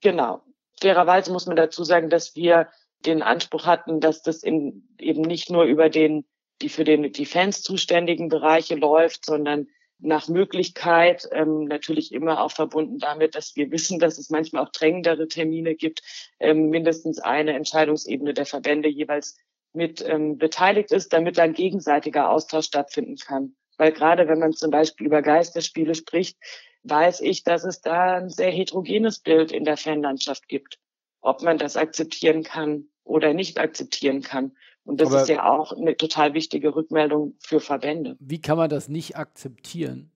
[0.00, 0.40] Genau.
[0.80, 2.68] Fairerweise muss man dazu sagen, dass wir
[3.04, 6.24] den Anspruch hatten, dass das in, eben nicht nur über den
[6.62, 9.68] die für den, die Fans zuständigen Bereiche läuft, sondern
[9.98, 14.70] nach Möglichkeit, ähm, natürlich immer auch verbunden damit, dass wir wissen, dass es manchmal auch
[14.70, 16.00] drängendere Termine gibt,
[16.40, 19.36] ähm, mindestens eine Entscheidungsebene der Verbände jeweils
[19.74, 23.54] mit ähm, beteiligt ist, damit ein gegenseitiger Austausch stattfinden kann.
[23.76, 26.38] Weil gerade wenn man zum Beispiel über Geisterspiele spricht,
[26.84, 30.78] weiß ich, dass es da ein sehr heterogenes Bild in der Fanlandschaft gibt,
[31.20, 34.56] ob man das akzeptieren kann oder nicht akzeptieren kann.
[34.84, 38.16] Und das Aber ist ja auch eine total wichtige Rückmeldung für Verbände.
[38.20, 40.12] Wie kann man das nicht akzeptieren?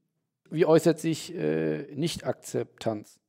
[0.49, 3.21] Wie äußert sich äh, Nicht-Akzeptanz?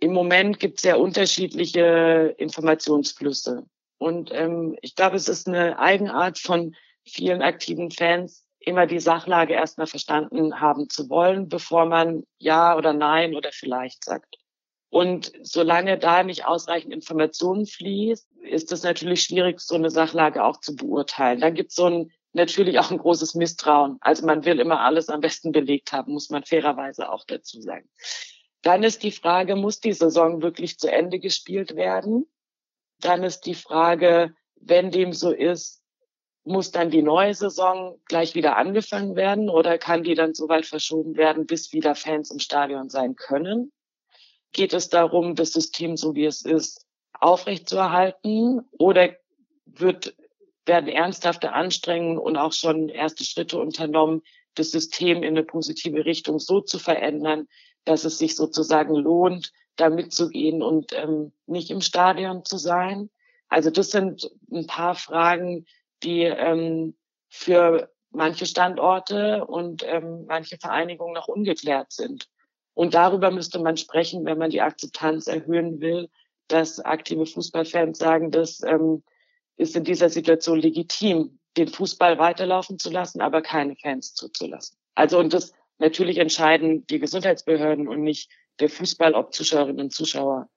[0.00, 3.66] Im Moment gibt es sehr unterschiedliche Informationsflüsse.
[3.98, 9.54] Und ähm, ich glaube, es ist eine Eigenart von vielen aktiven Fans, immer die Sachlage
[9.54, 14.36] erstmal verstanden haben zu wollen, bevor man Ja oder Nein oder vielleicht sagt.
[14.90, 20.58] Und solange da nicht ausreichend Informationen fließt, ist es natürlich schwierig, so eine Sachlage auch
[20.60, 21.40] zu beurteilen.
[21.40, 23.98] Dann gibt es so ein, natürlich auch ein großes Misstrauen.
[24.00, 27.88] Also man will immer alles am besten belegt haben, muss man fairerweise auch dazu sagen.
[28.62, 32.26] Dann ist die Frage, muss die Saison wirklich zu Ende gespielt werden?
[33.00, 35.79] Dann ist die Frage, wenn dem so ist,
[36.50, 40.66] muss dann die neue Saison gleich wieder angefangen werden oder kann die dann so weit
[40.66, 43.72] verschoben werden, bis wieder Fans im Stadion sein können?
[44.52, 46.86] Geht es darum, das System so wie es ist
[47.18, 49.10] aufrechtzuerhalten oder
[49.66, 50.14] wird,
[50.66, 54.22] werden ernsthafte Anstrengungen und auch schon erste Schritte unternommen,
[54.54, 57.46] das System in eine positive Richtung so zu verändern,
[57.84, 63.10] dass es sich sozusagen lohnt, da mitzugehen und ähm, nicht im Stadion zu sein.
[63.48, 65.66] Also das sind ein paar Fragen,
[66.02, 66.94] die ähm,
[67.28, 72.28] für manche Standorte und ähm, manche Vereinigungen noch ungeklärt sind.
[72.74, 76.08] Und darüber müsste man sprechen, wenn man die Akzeptanz erhöhen will,
[76.48, 79.02] dass aktive Fußballfans sagen, das ähm,
[79.56, 84.76] ist in dieser Situation legitim, den Fußball weiterlaufen zu lassen, aber keine Fans zuzulassen.
[84.94, 88.30] Also und das natürlich entscheiden die Gesundheitsbehörden und nicht
[88.60, 90.48] der Fußball, ob Zuschauerinnen und Zuschauer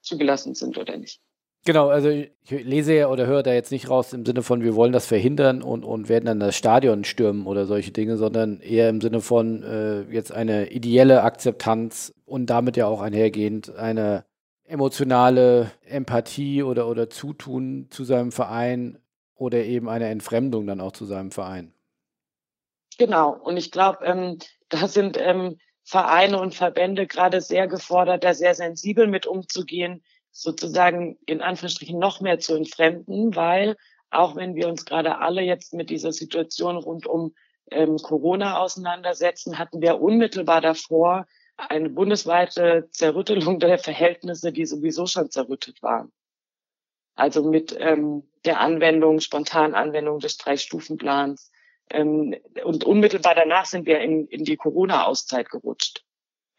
[0.00, 1.20] zugelassen sind oder nicht.
[1.64, 4.74] Genau, also ich lese ja oder höre da jetzt nicht raus im Sinne von, wir
[4.74, 8.88] wollen das verhindern und, und werden dann das Stadion stürmen oder solche Dinge, sondern eher
[8.88, 14.24] im Sinne von äh, jetzt eine ideelle Akzeptanz und damit ja auch einhergehend eine
[14.64, 18.98] emotionale Empathie oder, oder Zutun zu seinem Verein
[19.36, 21.72] oder eben eine Entfremdung dann auch zu seinem Verein.
[22.98, 23.32] Genau.
[23.32, 24.38] Und ich glaube, ähm,
[24.68, 30.02] da sind ähm, Vereine und Verbände gerade sehr gefordert, da sehr sensibel mit umzugehen,
[30.32, 33.76] sozusagen in Anführungsstrichen noch mehr zu entfremden, weil
[34.10, 37.34] auch wenn wir uns gerade alle jetzt mit dieser Situation rund um
[37.70, 41.26] ähm, Corona auseinandersetzen, hatten wir unmittelbar davor
[41.56, 46.12] eine bundesweite Zerrüttelung der Verhältnisse, die sowieso schon zerrüttet waren.
[47.14, 51.50] Also mit ähm, der Anwendung, spontanen Anwendung des Drei-Stufen-Plans.
[51.90, 56.04] Ähm, und unmittelbar danach sind wir in, in die Corona-Auszeit gerutscht.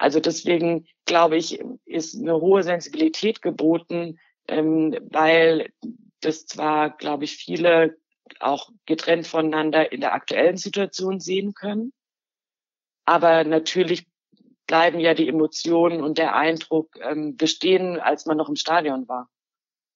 [0.03, 5.71] Also deswegen glaube ich, ist eine hohe Sensibilität geboten, ähm, weil
[6.19, 7.95] das zwar, glaube ich, viele
[8.41, 11.93] auch getrennt voneinander in der aktuellen Situation sehen können.
[13.05, 14.05] Aber natürlich
[14.67, 19.29] bleiben ja die Emotionen und der Eindruck ähm, bestehen, als man noch im Stadion war.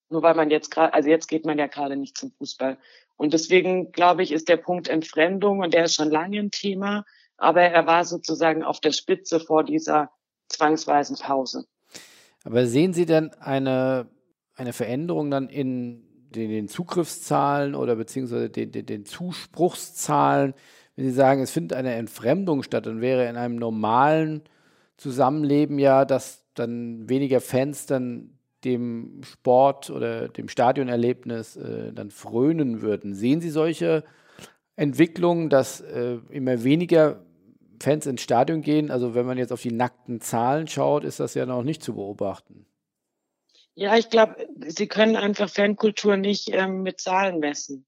[0.07, 2.77] Nur weil man jetzt gerade, also jetzt geht man ja gerade nicht zum Fußball.
[3.17, 7.03] Und deswegen glaube ich, ist der Punkt Entfremdung und der ist schon lange ein Thema,
[7.37, 10.11] aber er war sozusagen auf der Spitze vor dieser
[10.49, 11.65] zwangsweisen Pause.
[12.43, 14.07] Aber sehen Sie denn eine,
[14.55, 20.53] eine Veränderung dann in den, den Zugriffszahlen oder beziehungsweise den, den, den Zuspruchszahlen,
[20.95, 24.43] wenn Sie sagen, es findet eine Entfremdung statt, dann wäre in einem normalen
[24.97, 32.81] Zusammenleben ja, dass dann weniger Fans dann dem Sport oder dem Stadionerlebnis äh, dann frönen
[32.81, 33.13] würden.
[33.13, 34.03] Sehen Sie solche
[34.75, 37.23] Entwicklungen, dass äh, immer weniger
[37.79, 38.91] Fans ins Stadion gehen?
[38.91, 41.95] Also wenn man jetzt auf die nackten Zahlen schaut, ist das ja noch nicht zu
[41.95, 42.65] beobachten.
[43.75, 47.85] Ja, ich glaube, Sie können einfach Fankultur nicht ähm, mit Zahlen messen.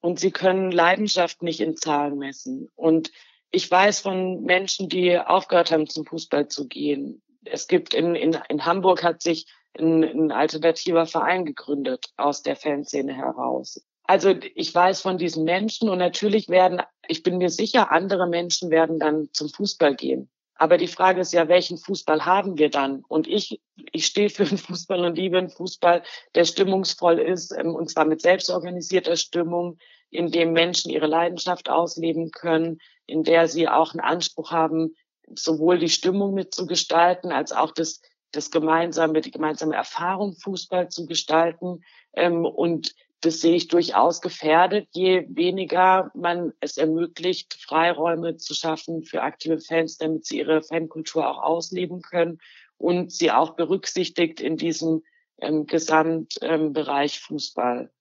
[0.00, 2.68] Und Sie können Leidenschaft nicht in Zahlen messen.
[2.76, 3.10] Und
[3.50, 7.22] ich weiß von Menschen, die aufgehört haben, zum Fußball zu gehen.
[7.44, 9.46] Es gibt in, in, in Hamburg hat sich
[9.76, 13.84] ein, ein alternativer Verein gegründet aus der Fanszene heraus.
[14.10, 18.68] Also ich weiß von diesen Menschen und natürlich werden, ich bin mir sicher, andere Menschen
[18.68, 20.28] werden dann zum Fußball gehen.
[20.56, 23.04] Aber die Frage ist ja, welchen Fußball haben wir dann?
[23.06, 23.60] Und ich,
[23.92, 26.02] ich stehe für einen Fußball und liebe einen Fußball,
[26.34, 29.78] der stimmungsvoll ist, ähm, und zwar mit selbstorganisierter Stimmung,
[30.10, 34.96] in dem Menschen ihre Leidenschaft ausleben können, in der sie auch einen Anspruch haben,
[35.36, 38.00] sowohl die Stimmung mitzugestalten, als auch das,
[38.32, 41.84] das gemeinsame, die gemeinsame Erfahrung Fußball zu gestalten.
[42.12, 49.04] Ähm, und das sehe ich durchaus gefährdet, je weniger man es ermöglicht, Freiräume zu schaffen
[49.04, 52.38] für aktive Fans, damit sie ihre Fankultur auch ausleben können
[52.78, 55.02] und sie auch berücksichtigt in diesem
[55.38, 57.92] ähm, Gesamtbereich ähm, Fußball.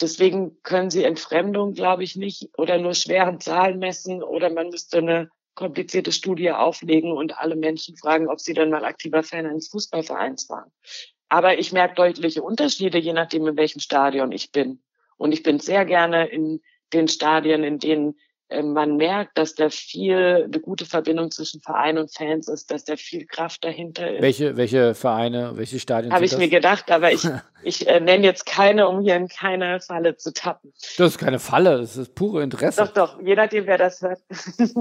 [0.00, 4.98] Deswegen können sie Entfremdung, glaube ich, nicht oder nur schweren Zahlen messen oder man müsste
[4.98, 9.68] eine komplizierte Studie auflegen und alle Menschen fragen, ob sie dann mal aktiver Fan eines
[9.70, 10.70] Fußballvereins waren.
[11.28, 14.80] Aber ich merke deutliche Unterschiede, je nachdem, in welchem Stadion ich bin.
[15.16, 16.60] Und ich bin sehr gerne in
[16.92, 18.14] den Stadien, in denen
[18.48, 22.84] äh, man merkt, dass da viel eine gute Verbindung zwischen Verein und Fans ist, dass
[22.84, 24.22] da viel Kraft dahinter ist.
[24.22, 26.12] Welche, welche Vereine, welche Stadien?
[26.12, 26.40] Habe ich das?
[26.40, 27.28] mir gedacht, aber ich,
[27.62, 30.72] ich äh, nenne jetzt keine, um hier in keine Falle zu tappen.
[30.96, 32.82] Das ist keine Falle, das ist pure Interesse.
[32.84, 34.20] Doch, doch, je nachdem, wer das hört.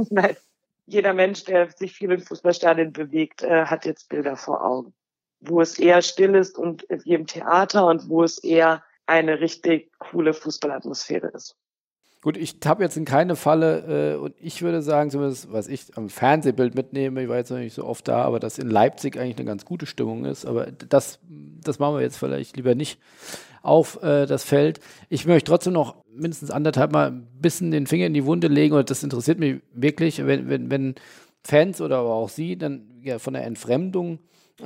[0.10, 0.38] Nein,
[0.86, 4.94] jeder Mensch, der sich viel in Fußballstadien bewegt, äh, hat jetzt Bilder vor Augen
[5.40, 9.92] wo es eher still ist und wie im Theater und wo es eher eine richtig
[10.00, 11.56] coole Fußballatmosphäre ist.
[12.22, 15.96] Gut, ich habe jetzt in keine Falle äh, und ich würde sagen, zumindest was ich
[15.96, 19.18] am Fernsehbild mitnehme, ich war jetzt noch nicht so oft da, aber dass in Leipzig
[19.18, 20.46] eigentlich eine ganz gute Stimmung ist.
[20.46, 23.00] Aber das, das machen wir jetzt vielleicht lieber nicht
[23.62, 24.80] auf äh, das Feld.
[25.10, 28.76] Ich möchte trotzdem noch mindestens anderthalb Mal ein bisschen den Finger in die Wunde legen
[28.76, 30.96] und das interessiert mich wirklich, wenn, wenn, wenn
[31.44, 34.20] Fans oder aber auch Sie dann ja, von der Entfremdung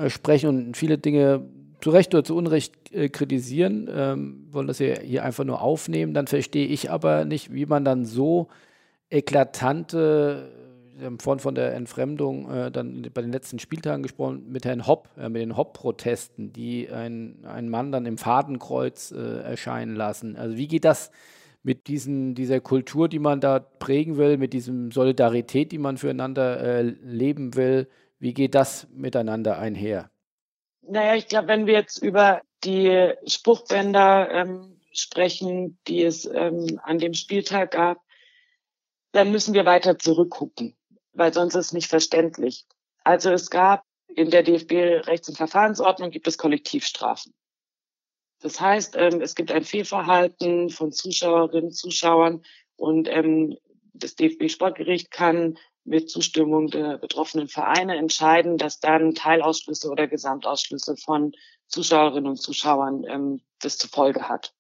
[0.08, 1.46] sprechen und viele Dinge
[1.82, 6.14] zu Recht oder zu Unrecht äh, kritisieren, ähm, wollen das hier, hier einfach nur aufnehmen,
[6.14, 8.48] dann verstehe ich aber nicht, wie man dann so
[9.10, 10.52] eklatante
[11.02, 15.10] äh, von, von der Entfremdung äh, dann bei den letzten Spieltagen gesprochen mit Herrn Hopp,
[15.18, 20.36] äh, mit den Hopp-Protesten, die ein, einen Mann dann im Fadenkreuz äh, erscheinen lassen.
[20.36, 21.12] Also wie geht das
[21.64, 26.60] mit diesen, dieser Kultur, die man da prägen will, mit diesem Solidarität, die man füreinander
[26.60, 27.88] äh, leben will,
[28.22, 30.12] wie geht das miteinander einher?
[30.84, 37.00] Naja, ich glaube, wenn wir jetzt über die Spruchbänder ähm, sprechen, die es ähm, an
[37.00, 37.98] dem Spieltag gab,
[39.12, 40.78] dann müssen wir weiter zurückgucken,
[41.14, 42.66] weil sonst ist es nicht verständlich.
[43.04, 47.34] Also es gab in der DFB-Rechts- und Verfahrensordnung gibt es Kollektivstrafen.
[48.40, 52.44] Das heißt, ähm, es gibt ein Fehlverhalten von Zuschauerinnen, Zuschauern
[52.76, 53.58] und ähm,
[53.94, 61.34] das DFB-Sportgericht kann mit Zustimmung der betroffenen Vereine entscheiden, dass dann Teilausschlüsse oder Gesamtausschlüsse von
[61.68, 64.54] Zuschauerinnen und Zuschauern ähm, das zur Folge hat.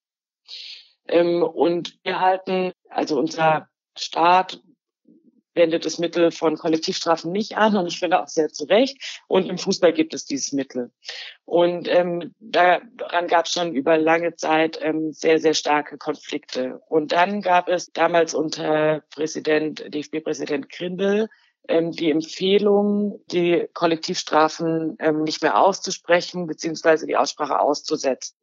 [1.07, 4.61] Ähm, und wir halten, also unser Staat
[5.53, 9.21] wendet das Mittel von Kollektivstrafen nicht an und ich finde auch sehr zu Recht.
[9.27, 10.91] Und im Fußball gibt es dieses Mittel.
[11.45, 16.81] Und ähm, daran gab es schon über lange Zeit ähm, sehr, sehr starke Konflikte.
[16.87, 21.27] Und dann gab es damals unter Präsident, DFB-Präsident Grindel
[21.67, 28.35] ähm, die Empfehlung, die Kollektivstrafen ähm, nicht mehr auszusprechen, beziehungsweise die Aussprache auszusetzen.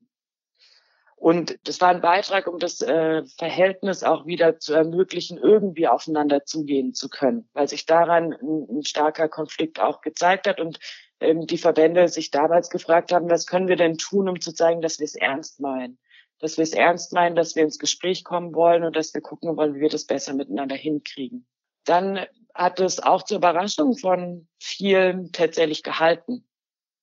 [1.19, 6.45] Und das war ein Beitrag, um das äh, Verhältnis auch wieder zu ermöglichen, irgendwie aufeinander
[6.45, 10.79] zugehen zu können, weil sich daran ein, ein starker Konflikt auch gezeigt hat und
[11.19, 14.81] ähm, die Verbände sich damals gefragt haben, was können wir denn tun, um zu zeigen,
[14.81, 15.99] dass wir es ernst meinen.
[16.39, 19.57] Dass wir es ernst meinen, dass wir ins Gespräch kommen wollen und dass wir gucken
[19.57, 21.49] wollen, wie wir das besser miteinander hinkriegen.
[21.85, 26.45] Dann hat es auch zur Überraschung von vielen tatsächlich gehalten.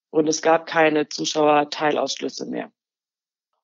[0.09, 2.71] Und es gab keine Zuschauerteilausschlüsse mehr.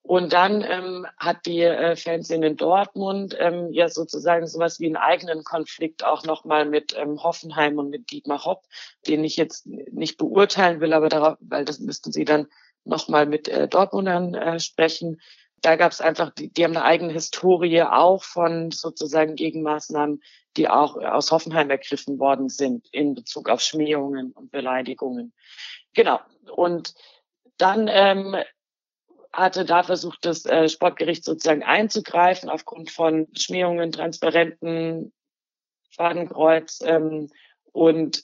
[0.03, 4.97] Und dann ähm, hat die äh, Fanszene in Dortmund ähm, ja sozusagen sowas wie einen
[4.97, 8.63] eigenen Konflikt auch nochmal mit ähm, Hoffenheim und mit Dietmar Hopp,
[9.07, 12.47] den ich jetzt nicht beurteilen will, aber darauf, weil das müssten sie dann
[12.83, 15.21] nochmal mit äh, Dortmundern äh, sprechen.
[15.61, 20.21] Da gab es einfach, die, die haben eine eigene Historie auch von sozusagen Gegenmaßnahmen,
[20.57, 25.33] die auch aus Hoffenheim ergriffen worden sind in Bezug auf Schmähungen und Beleidigungen.
[25.93, 26.19] Genau.
[26.55, 26.95] Und
[27.57, 28.35] dann ähm,
[29.33, 35.13] hatte da versucht, das äh, Sportgericht sozusagen einzugreifen aufgrund von Schmähungen, Transparenten,
[35.95, 37.29] Fadenkreuz ähm,
[37.71, 38.23] und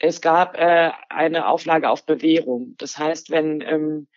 [0.00, 2.74] es gab äh, eine Auflage auf Bewährung.
[2.78, 4.08] Das heißt, wenn ähm,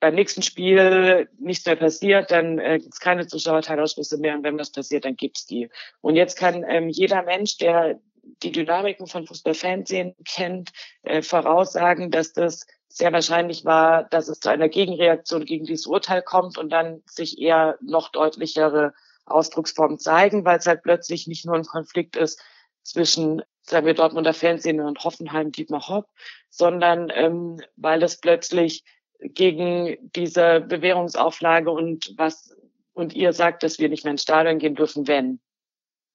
[0.00, 4.58] beim nächsten Spiel nichts mehr passiert, dann äh, gibt es keine Zuschauerteilausschlüsse mehr und wenn
[4.58, 5.68] was passiert, dann gibt's die.
[6.00, 8.00] Und jetzt kann ähm, jeder Mensch, der
[8.42, 10.70] die Dynamiken von Fußballfernsehen kennt,
[11.02, 16.22] äh, voraussagen, dass das sehr wahrscheinlich war, dass es zu einer Gegenreaktion gegen dieses Urteil
[16.22, 18.94] kommt und dann sich eher noch deutlichere
[19.26, 22.40] Ausdrucksformen zeigen, weil es halt plötzlich nicht nur ein Konflikt ist
[22.82, 26.06] zwischen, sagen wir, Dortmunder Fanszene und Hoffenheim, Dietmar Hopp,
[26.48, 28.84] sondern ähm, weil es plötzlich
[29.20, 32.54] gegen diese Bewährungsauflage und was
[32.94, 35.40] und ihr sagt, dass wir nicht mehr ins Stadion gehen dürfen, wenn.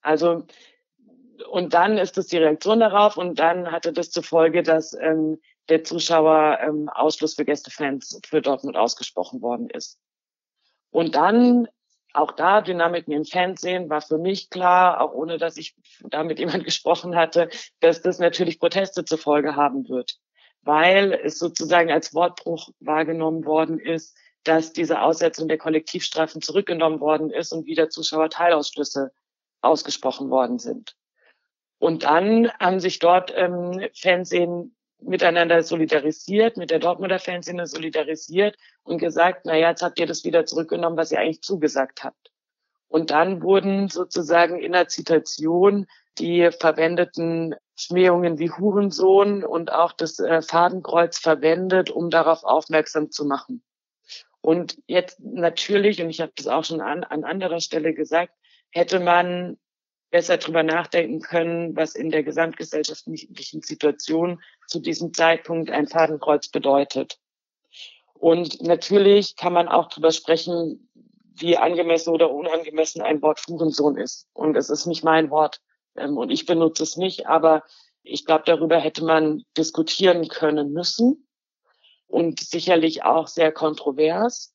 [0.01, 0.45] Also
[1.49, 5.39] und dann ist es die Reaktion darauf und dann hatte das zur Folge, dass ähm,
[5.69, 9.99] der Zuschauer ähm, Ausschluss für Gästefans für Dortmund ausgesprochen worden ist.
[10.91, 11.67] Und dann
[12.13, 16.39] auch da Dynamiken im Fernsehen war für mich klar, auch ohne dass ich da mit
[16.39, 17.49] jemand gesprochen hatte,
[17.79, 20.19] dass das natürlich Proteste zur Folge haben wird,
[20.61, 27.31] weil es sozusagen als Wortbruch wahrgenommen worden ist, dass diese Aussetzung der Kollektivstrafen zurückgenommen worden
[27.31, 29.11] ist und wieder Zuschauerteilausschlüsse
[29.61, 30.95] ausgesprochen worden sind.
[31.79, 34.75] Und dann haben sich dort ähm, Fernsehen
[35.05, 40.23] miteinander solidarisiert, mit der Dortmunder Fanszene solidarisiert und gesagt, na ja, jetzt habt ihr das
[40.23, 42.31] wieder zurückgenommen, was ihr eigentlich zugesagt habt.
[42.87, 45.87] Und dann wurden sozusagen in der Zitation
[46.19, 53.25] die verwendeten Schmähungen wie Hurensohn und auch das äh, Fadenkreuz verwendet, um darauf aufmerksam zu
[53.25, 53.63] machen.
[54.41, 58.33] Und jetzt natürlich, und ich habe das auch schon an, an anderer Stelle gesagt,
[58.71, 59.57] hätte man
[60.13, 67.17] besser drüber nachdenken können, was in der gesamtgesellschaftlichen Situation zu diesem Zeitpunkt ein Fadenkreuz bedeutet.
[68.13, 70.87] Und natürlich kann man auch drüber sprechen,
[71.33, 74.27] wie angemessen oder unangemessen ein Wort Hurensohn ist.
[74.33, 75.61] Und es ist nicht mein Wort
[75.95, 77.63] ähm, und ich benutze es nicht, aber
[78.03, 81.27] ich glaube, darüber hätte man diskutieren können müssen
[82.05, 84.53] und sicherlich auch sehr kontrovers.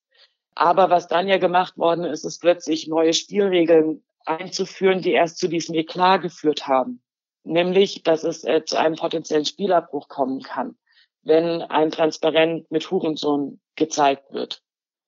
[0.55, 5.49] Aber was dann ja gemacht worden ist, ist plötzlich neue Spielregeln einzuführen, die erst zu
[5.49, 7.03] diesem Eklat geführt haben.
[7.45, 10.77] Nämlich, dass es äh, zu einem potenziellen Spielabbruch kommen kann,
[11.23, 14.63] wenn ein Transparent mit Hurensohn gezeigt wird.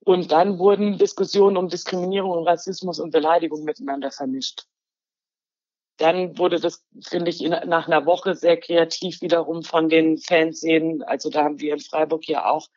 [0.05, 4.65] Und dann wurden Diskussionen um Diskriminierung und Rassismus und Beleidigung miteinander vermischt.
[5.99, 11.03] Dann wurde das, finde ich, in, nach einer Woche sehr kreativ wiederum von den Fanszenen.
[11.03, 12.69] Also da haben wir in Freiburg ja auch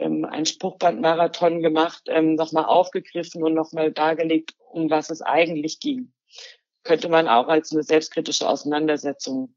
[0.00, 6.12] ähm, einen Spruchbandmarathon gemacht, ähm, nochmal aufgegriffen und nochmal dargelegt, um was es eigentlich ging.
[6.82, 9.54] Könnte man auch als eine selbstkritische Auseinandersetzung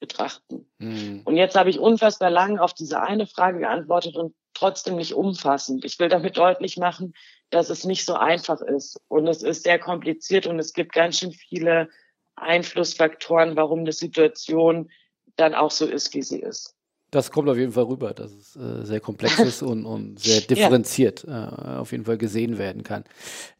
[0.00, 0.70] betrachten.
[0.78, 1.22] Mhm.
[1.24, 5.84] Und jetzt habe ich unfassbar lang auf diese eine Frage geantwortet und trotzdem nicht umfassend.
[5.84, 7.14] Ich will damit deutlich machen,
[7.50, 9.00] dass es nicht so einfach ist.
[9.08, 11.88] Und es ist sehr kompliziert und es gibt ganz schön viele
[12.36, 14.90] Einflussfaktoren, warum eine Situation
[15.36, 16.73] dann auch so ist, wie sie ist.
[17.14, 20.40] Das kommt auf jeden Fall rüber, dass es äh, sehr komplex ist und, und sehr
[20.40, 21.76] differenziert ja.
[21.76, 23.04] äh, auf jeden Fall gesehen werden kann.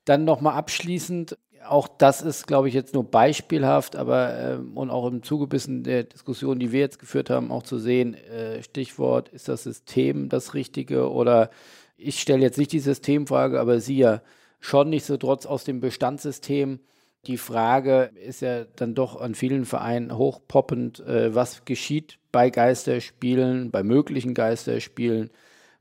[0.05, 5.07] Dann nochmal abschließend, auch das ist, glaube ich, jetzt nur beispielhaft, aber äh, und auch
[5.07, 9.48] im Zugebissen der Diskussion, die wir jetzt geführt haben, auch zu sehen, äh, Stichwort, ist
[9.48, 11.50] das System das Richtige oder
[11.96, 14.20] ich stelle jetzt nicht die Systemfrage, aber Sie ja
[14.59, 16.80] schon nicht so trotz aus dem Bestandssystem.
[17.26, 23.70] Die Frage ist ja dann doch an vielen Vereinen hochpoppend, äh, was geschieht bei Geisterspielen,
[23.70, 25.30] bei möglichen Geisterspielen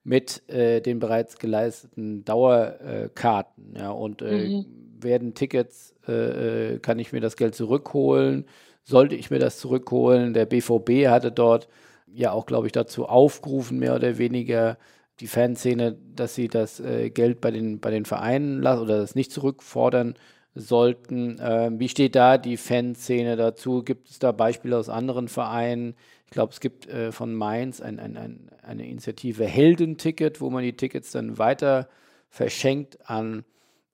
[0.03, 3.75] mit äh, den bereits geleisteten Dauerkarten.
[3.77, 4.65] ja, und äh, mhm.
[4.99, 8.45] werden Tickets, äh, äh, kann ich mir das Geld zurückholen?
[8.83, 10.33] Sollte ich mir das zurückholen?
[10.33, 11.69] Der BVB hatte dort
[12.07, 14.77] ja auch, glaube ich, dazu aufgerufen, mehr oder weniger
[15.19, 19.15] die Fanszene, dass sie das äh, Geld bei den, bei den Vereinen lassen oder das
[19.15, 20.15] nicht zurückfordern
[20.56, 21.39] sollten.
[21.41, 23.84] Ähm, wie steht da die Fanszene dazu?
[23.84, 25.95] Gibt es da Beispiele aus anderen Vereinen?
[26.26, 30.64] Ich glaube, es gibt äh, von Mainz ein, ein, ein, eine Initiative Heldenticket, wo man
[30.64, 31.88] die Tickets dann weiter
[32.30, 33.45] verschenkt an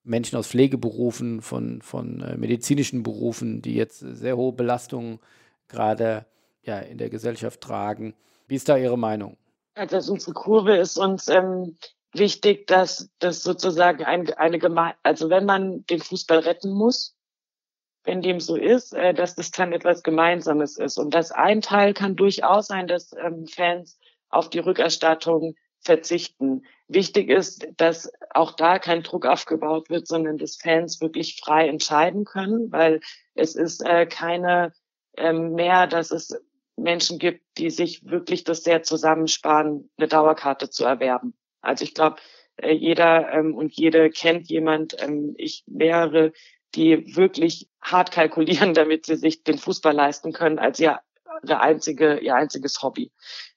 [0.03, 5.19] Menschen aus Pflegeberufen, von, von äh, medizinischen Berufen, die jetzt sehr hohe Belastungen
[5.67, 6.25] gerade
[6.63, 8.15] ja, in der Gesellschaft tragen.
[8.47, 9.37] Wie ist da Ihre Meinung?
[9.75, 11.77] Also unsere Kurve ist uns ähm,
[12.13, 17.15] wichtig, dass das sozusagen ein, eine Geme also wenn man den Fußball retten muss,
[18.03, 20.97] wenn dem so ist, äh, dass das dann etwas Gemeinsames ist.
[20.97, 23.99] Und das ein Teil kann durchaus sein, dass ähm, Fans
[24.29, 26.63] auf die Rückerstattung verzichten.
[26.87, 32.25] Wichtig ist, dass auch da kein Druck aufgebaut wird, sondern dass Fans wirklich frei entscheiden
[32.25, 33.01] können, weil
[33.35, 34.73] es ist äh, keine
[35.17, 36.35] ähm, mehr, dass es
[36.75, 41.33] Menschen gibt, die sich wirklich das sehr zusammensparen, eine Dauerkarte zu erwerben.
[41.61, 42.17] Also ich glaube,
[42.57, 46.31] äh, jeder ähm, und jede kennt jemand, ähm, ich mehrere,
[46.75, 50.99] die wirklich hart kalkulieren, damit sie sich den Fußball leisten können, als ihr,
[51.43, 53.11] ihre einzige, ihr einziges Hobby.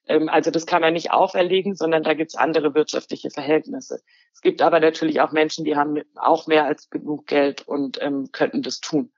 [0.07, 4.03] Ähm, also das kann man nicht auferlegen, sondern da gibt es andere wirtschaftliche Verhältnisse.
[4.33, 8.31] Es gibt aber natürlich auch Menschen, die haben auch mehr als genug Geld und ähm,
[8.33, 9.13] könnten das tun.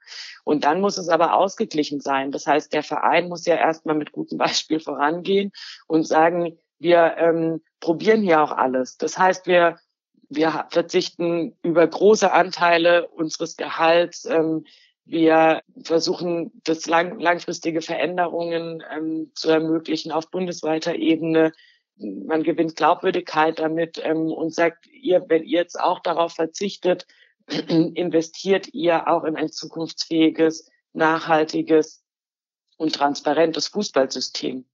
[0.44, 2.32] Und dann muss es aber ausgeglichen sein.
[2.32, 5.52] Das heißt, der Verein muss ja erstmal mit gutem Beispiel vorangehen
[5.86, 8.96] und sagen, wir ähm, probieren hier auch alles.
[8.96, 9.78] Das heißt, wir,
[10.28, 14.24] wir verzichten über große Anteile unseres Gehalts.
[14.24, 14.64] Ähm,
[15.04, 21.52] wir versuchen, das lang, langfristige Veränderungen ähm, zu ermöglichen auf bundesweiter Ebene.
[21.96, 27.06] Man gewinnt Glaubwürdigkeit damit ähm, und sagt, ihr, wenn ihr jetzt auch darauf verzichtet,
[27.48, 32.02] investiert ihr auch in ein zukunftsfähiges, nachhaltiges
[32.76, 34.64] und transparentes Fußballsystem.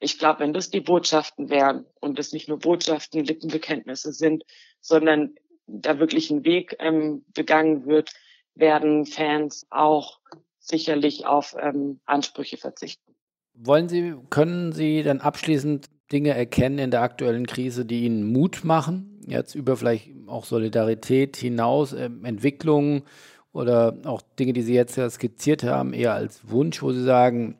[0.00, 4.44] Ich glaube, wenn das die Botschaften wären und es nicht nur Botschaften, Lippenbekenntnisse sind,
[4.80, 5.34] sondern
[5.66, 8.12] da wirklich ein Weg ähm, begangen wird,
[8.54, 10.20] werden Fans auch
[10.58, 13.14] sicherlich auf ähm, Ansprüche verzichten.
[13.54, 18.64] Wollen Sie, können Sie dann abschließend Dinge erkennen in der aktuellen Krise, die Ihnen Mut
[18.64, 19.20] machen?
[19.26, 23.02] Jetzt über vielleicht auch Solidarität hinaus, äh, Entwicklungen
[23.52, 27.58] oder auch Dinge, die Sie jetzt ja skizziert haben, eher als Wunsch, wo Sie sagen,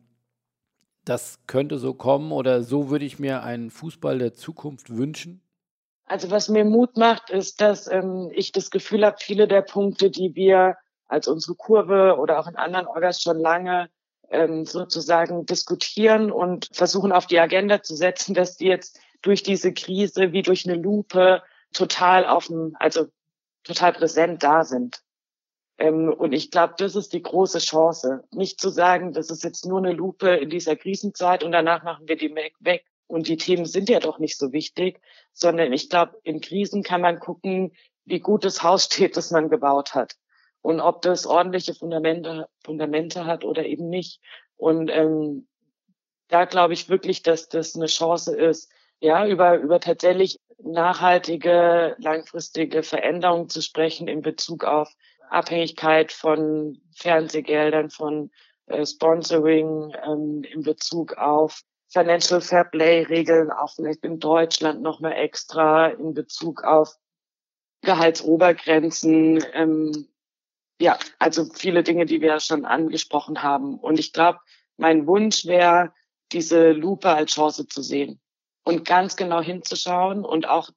[1.09, 5.41] das könnte so kommen oder so würde ich mir einen Fußball der Zukunft wünschen?
[6.07, 10.11] Also was mir Mut macht, ist, dass ähm, ich das Gefühl habe, viele der Punkte,
[10.11, 13.91] die wir als unsere Kurve oder auch in anderen Orgas schon lange
[14.31, 19.73] ähm, sozusagen diskutieren und versuchen auf die Agenda zu setzen, dass die jetzt durch diese
[19.73, 21.43] Krise wie durch eine Lupe
[21.73, 23.07] total auf dem, also
[23.65, 25.03] total präsent da sind.
[25.79, 28.25] Ähm, und ich glaube, das ist die große Chance.
[28.33, 32.09] Nicht zu sagen, das ist jetzt nur eine Lupe in dieser Krisenzeit und danach machen
[32.09, 35.01] wir die weg und die Themen sind ja doch nicht so wichtig,
[35.33, 37.73] sondern ich glaube, in Krisen kann man gucken,
[38.05, 40.17] wie gut das Haus steht, das man gebaut hat
[40.63, 44.21] und ob das ordentliche Fundamente, Fundamente hat oder eben nicht.
[44.57, 45.47] Und ähm,
[46.29, 48.71] da glaube ich wirklich, dass das eine Chance ist,
[49.01, 54.93] ja, über, über tatsächlich nachhaltige, langfristige Veränderungen zu sprechen in Bezug auf
[55.31, 58.31] Abhängigkeit von Fernsehgeldern, von
[58.67, 65.13] äh, Sponsoring, ähm, in Bezug auf Financial Fair Play Regeln, auch vielleicht in Deutschland nochmal
[65.13, 66.97] extra in Bezug auf
[67.83, 70.09] Gehaltsobergrenzen, ähm,
[70.81, 73.79] ja, also viele Dinge, die wir schon angesprochen haben.
[73.79, 74.39] Und ich glaube,
[74.77, 75.93] mein Wunsch wäre,
[76.33, 78.21] diese Lupe als Chance zu sehen
[78.65, 80.71] und ganz genau hinzuschauen und auch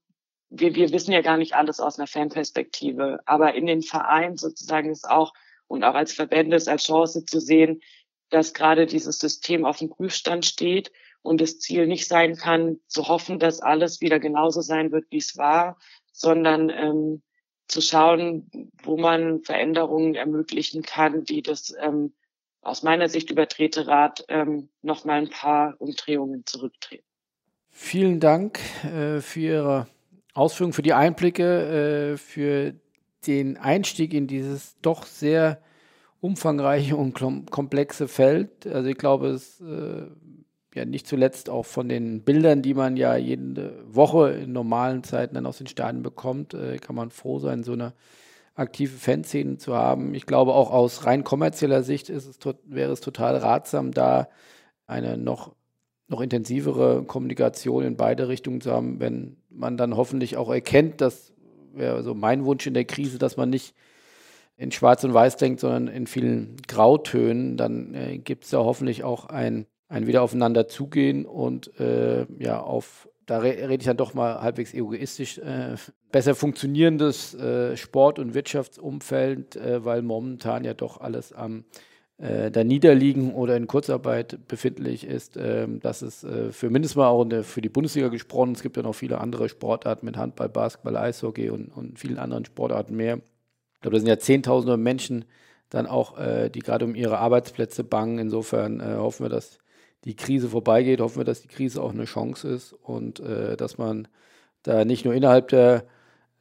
[0.52, 4.92] wir, wir wissen ja gar nicht alles aus einer Fanperspektive, aber in den Vereinen sozusagen
[4.92, 5.34] ist auch
[5.68, 7.82] und auch als Verbände ist als Chance zu sehen,
[8.30, 10.92] dass gerade dieses System auf dem Prüfstand steht
[11.22, 15.18] und das Ziel nicht sein kann, zu hoffen, dass alles wieder genauso sein wird, wie
[15.18, 15.78] es war,
[16.12, 17.22] sondern ähm,
[17.68, 22.14] zu schauen, wo man Veränderungen ermöglichen kann, die das ähm,
[22.62, 27.06] aus meiner Sicht über Treterat ähm, noch mal ein paar Umdrehungen zurücktreten.
[27.70, 29.88] Vielen Dank äh, für Ihre
[30.34, 32.74] Ausführungen, für die Einblicke, äh, für
[33.28, 35.62] den Einstieg in dieses doch sehr
[36.22, 37.14] umfangreiche und
[37.50, 38.68] komplexe Feld.
[38.68, 40.06] Also ich glaube, es äh,
[40.74, 45.36] ja nicht zuletzt auch von den Bildern, die man ja jede Woche in normalen Zeiten
[45.36, 47.94] dann aus den Stadien bekommt, äh, kann man froh sein, so eine
[48.56, 50.14] aktive Fanszene zu haben.
[50.14, 54.30] Ich glaube, auch aus rein kommerzieller Sicht ist es, wäre es total ratsam, da
[54.86, 55.56] eine noch,
[56.12, 61.34] noch intensivere Kommunikation in beide Richtungen zu haben, wenn man dann hoffentlich auch erkennt, das
[61.74, 63.74] wäre so mein Wunsch in der Krise, dass man nicht
[64.58, 69.04] in Schwarz und Weiß denkt, sondern in vielen Grautönen, dann äh, gibt es ja hoffentlich
[69.04, 74.14] auch ein, ein wieder zugehen und äh, ja, auf, da re rede ich dann doch
[74.14, 75.76] mal halbwegs egoistisch, äh,
[76.12, 81.64] besser funktionierendes äh, Sport- und Wirtschaftsumfeld, äh, weil momentan ja doch alles am
[82.22, 87.26] äh, da niederliegen oder in Kurzarbeit befindlich ist, ähm, dass es für mindestens mal auch
[87.26, 90.98] der, für die Bundesliga gesprochen, es gibt ja noch viele andere Sportarten mit Handball, Basketball,
[90.98, 93.20] Eishockey und, und vielen anderen Sportarten mehr,
[93.82, 95.26] ich glaube, da sind ja Zehntausende Menschen
[95.72, 98.20] dann auch, äh, die gerade um ihre Arbeitsplätze bangen.
[98.20, 99.58] Insofern äh, hoffen wir, dass
[100.04, 103.80] die Krise vorbeigeht, hoffen wir, dass die Krise auch eine Chance ist und äh, dass
[103.80, 104.08] man
[104.62, 105.82] da nicht nur innerhalb der äh,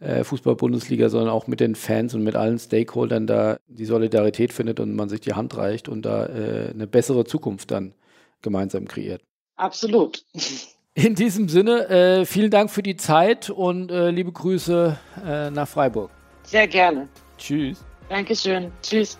[0.01, 4.95] Fußball-Bundesliga, sondern auch mit den Fans und mit allen Stakeholdern da die Solidarität findet und
[4.97, 7.95] man sich die Hand reicht und da äh, eine bessere Zukunft dann
[8.43, 9.23] gemeinsam kreiert.
[9.57, 10.25] Absolut.
[10.95, 14.99] In diesem Sinne, äh, vielen Dank für die Zeit und liebe Grüße
[15.53, 16.11] nach Freiburg.
[16.45, 17.09] Sehr gerne.
[17.39, 17.85] Tschüss.
[18.09, 18.73] Dankeschön.
[18.83, 19.19] Tschüss.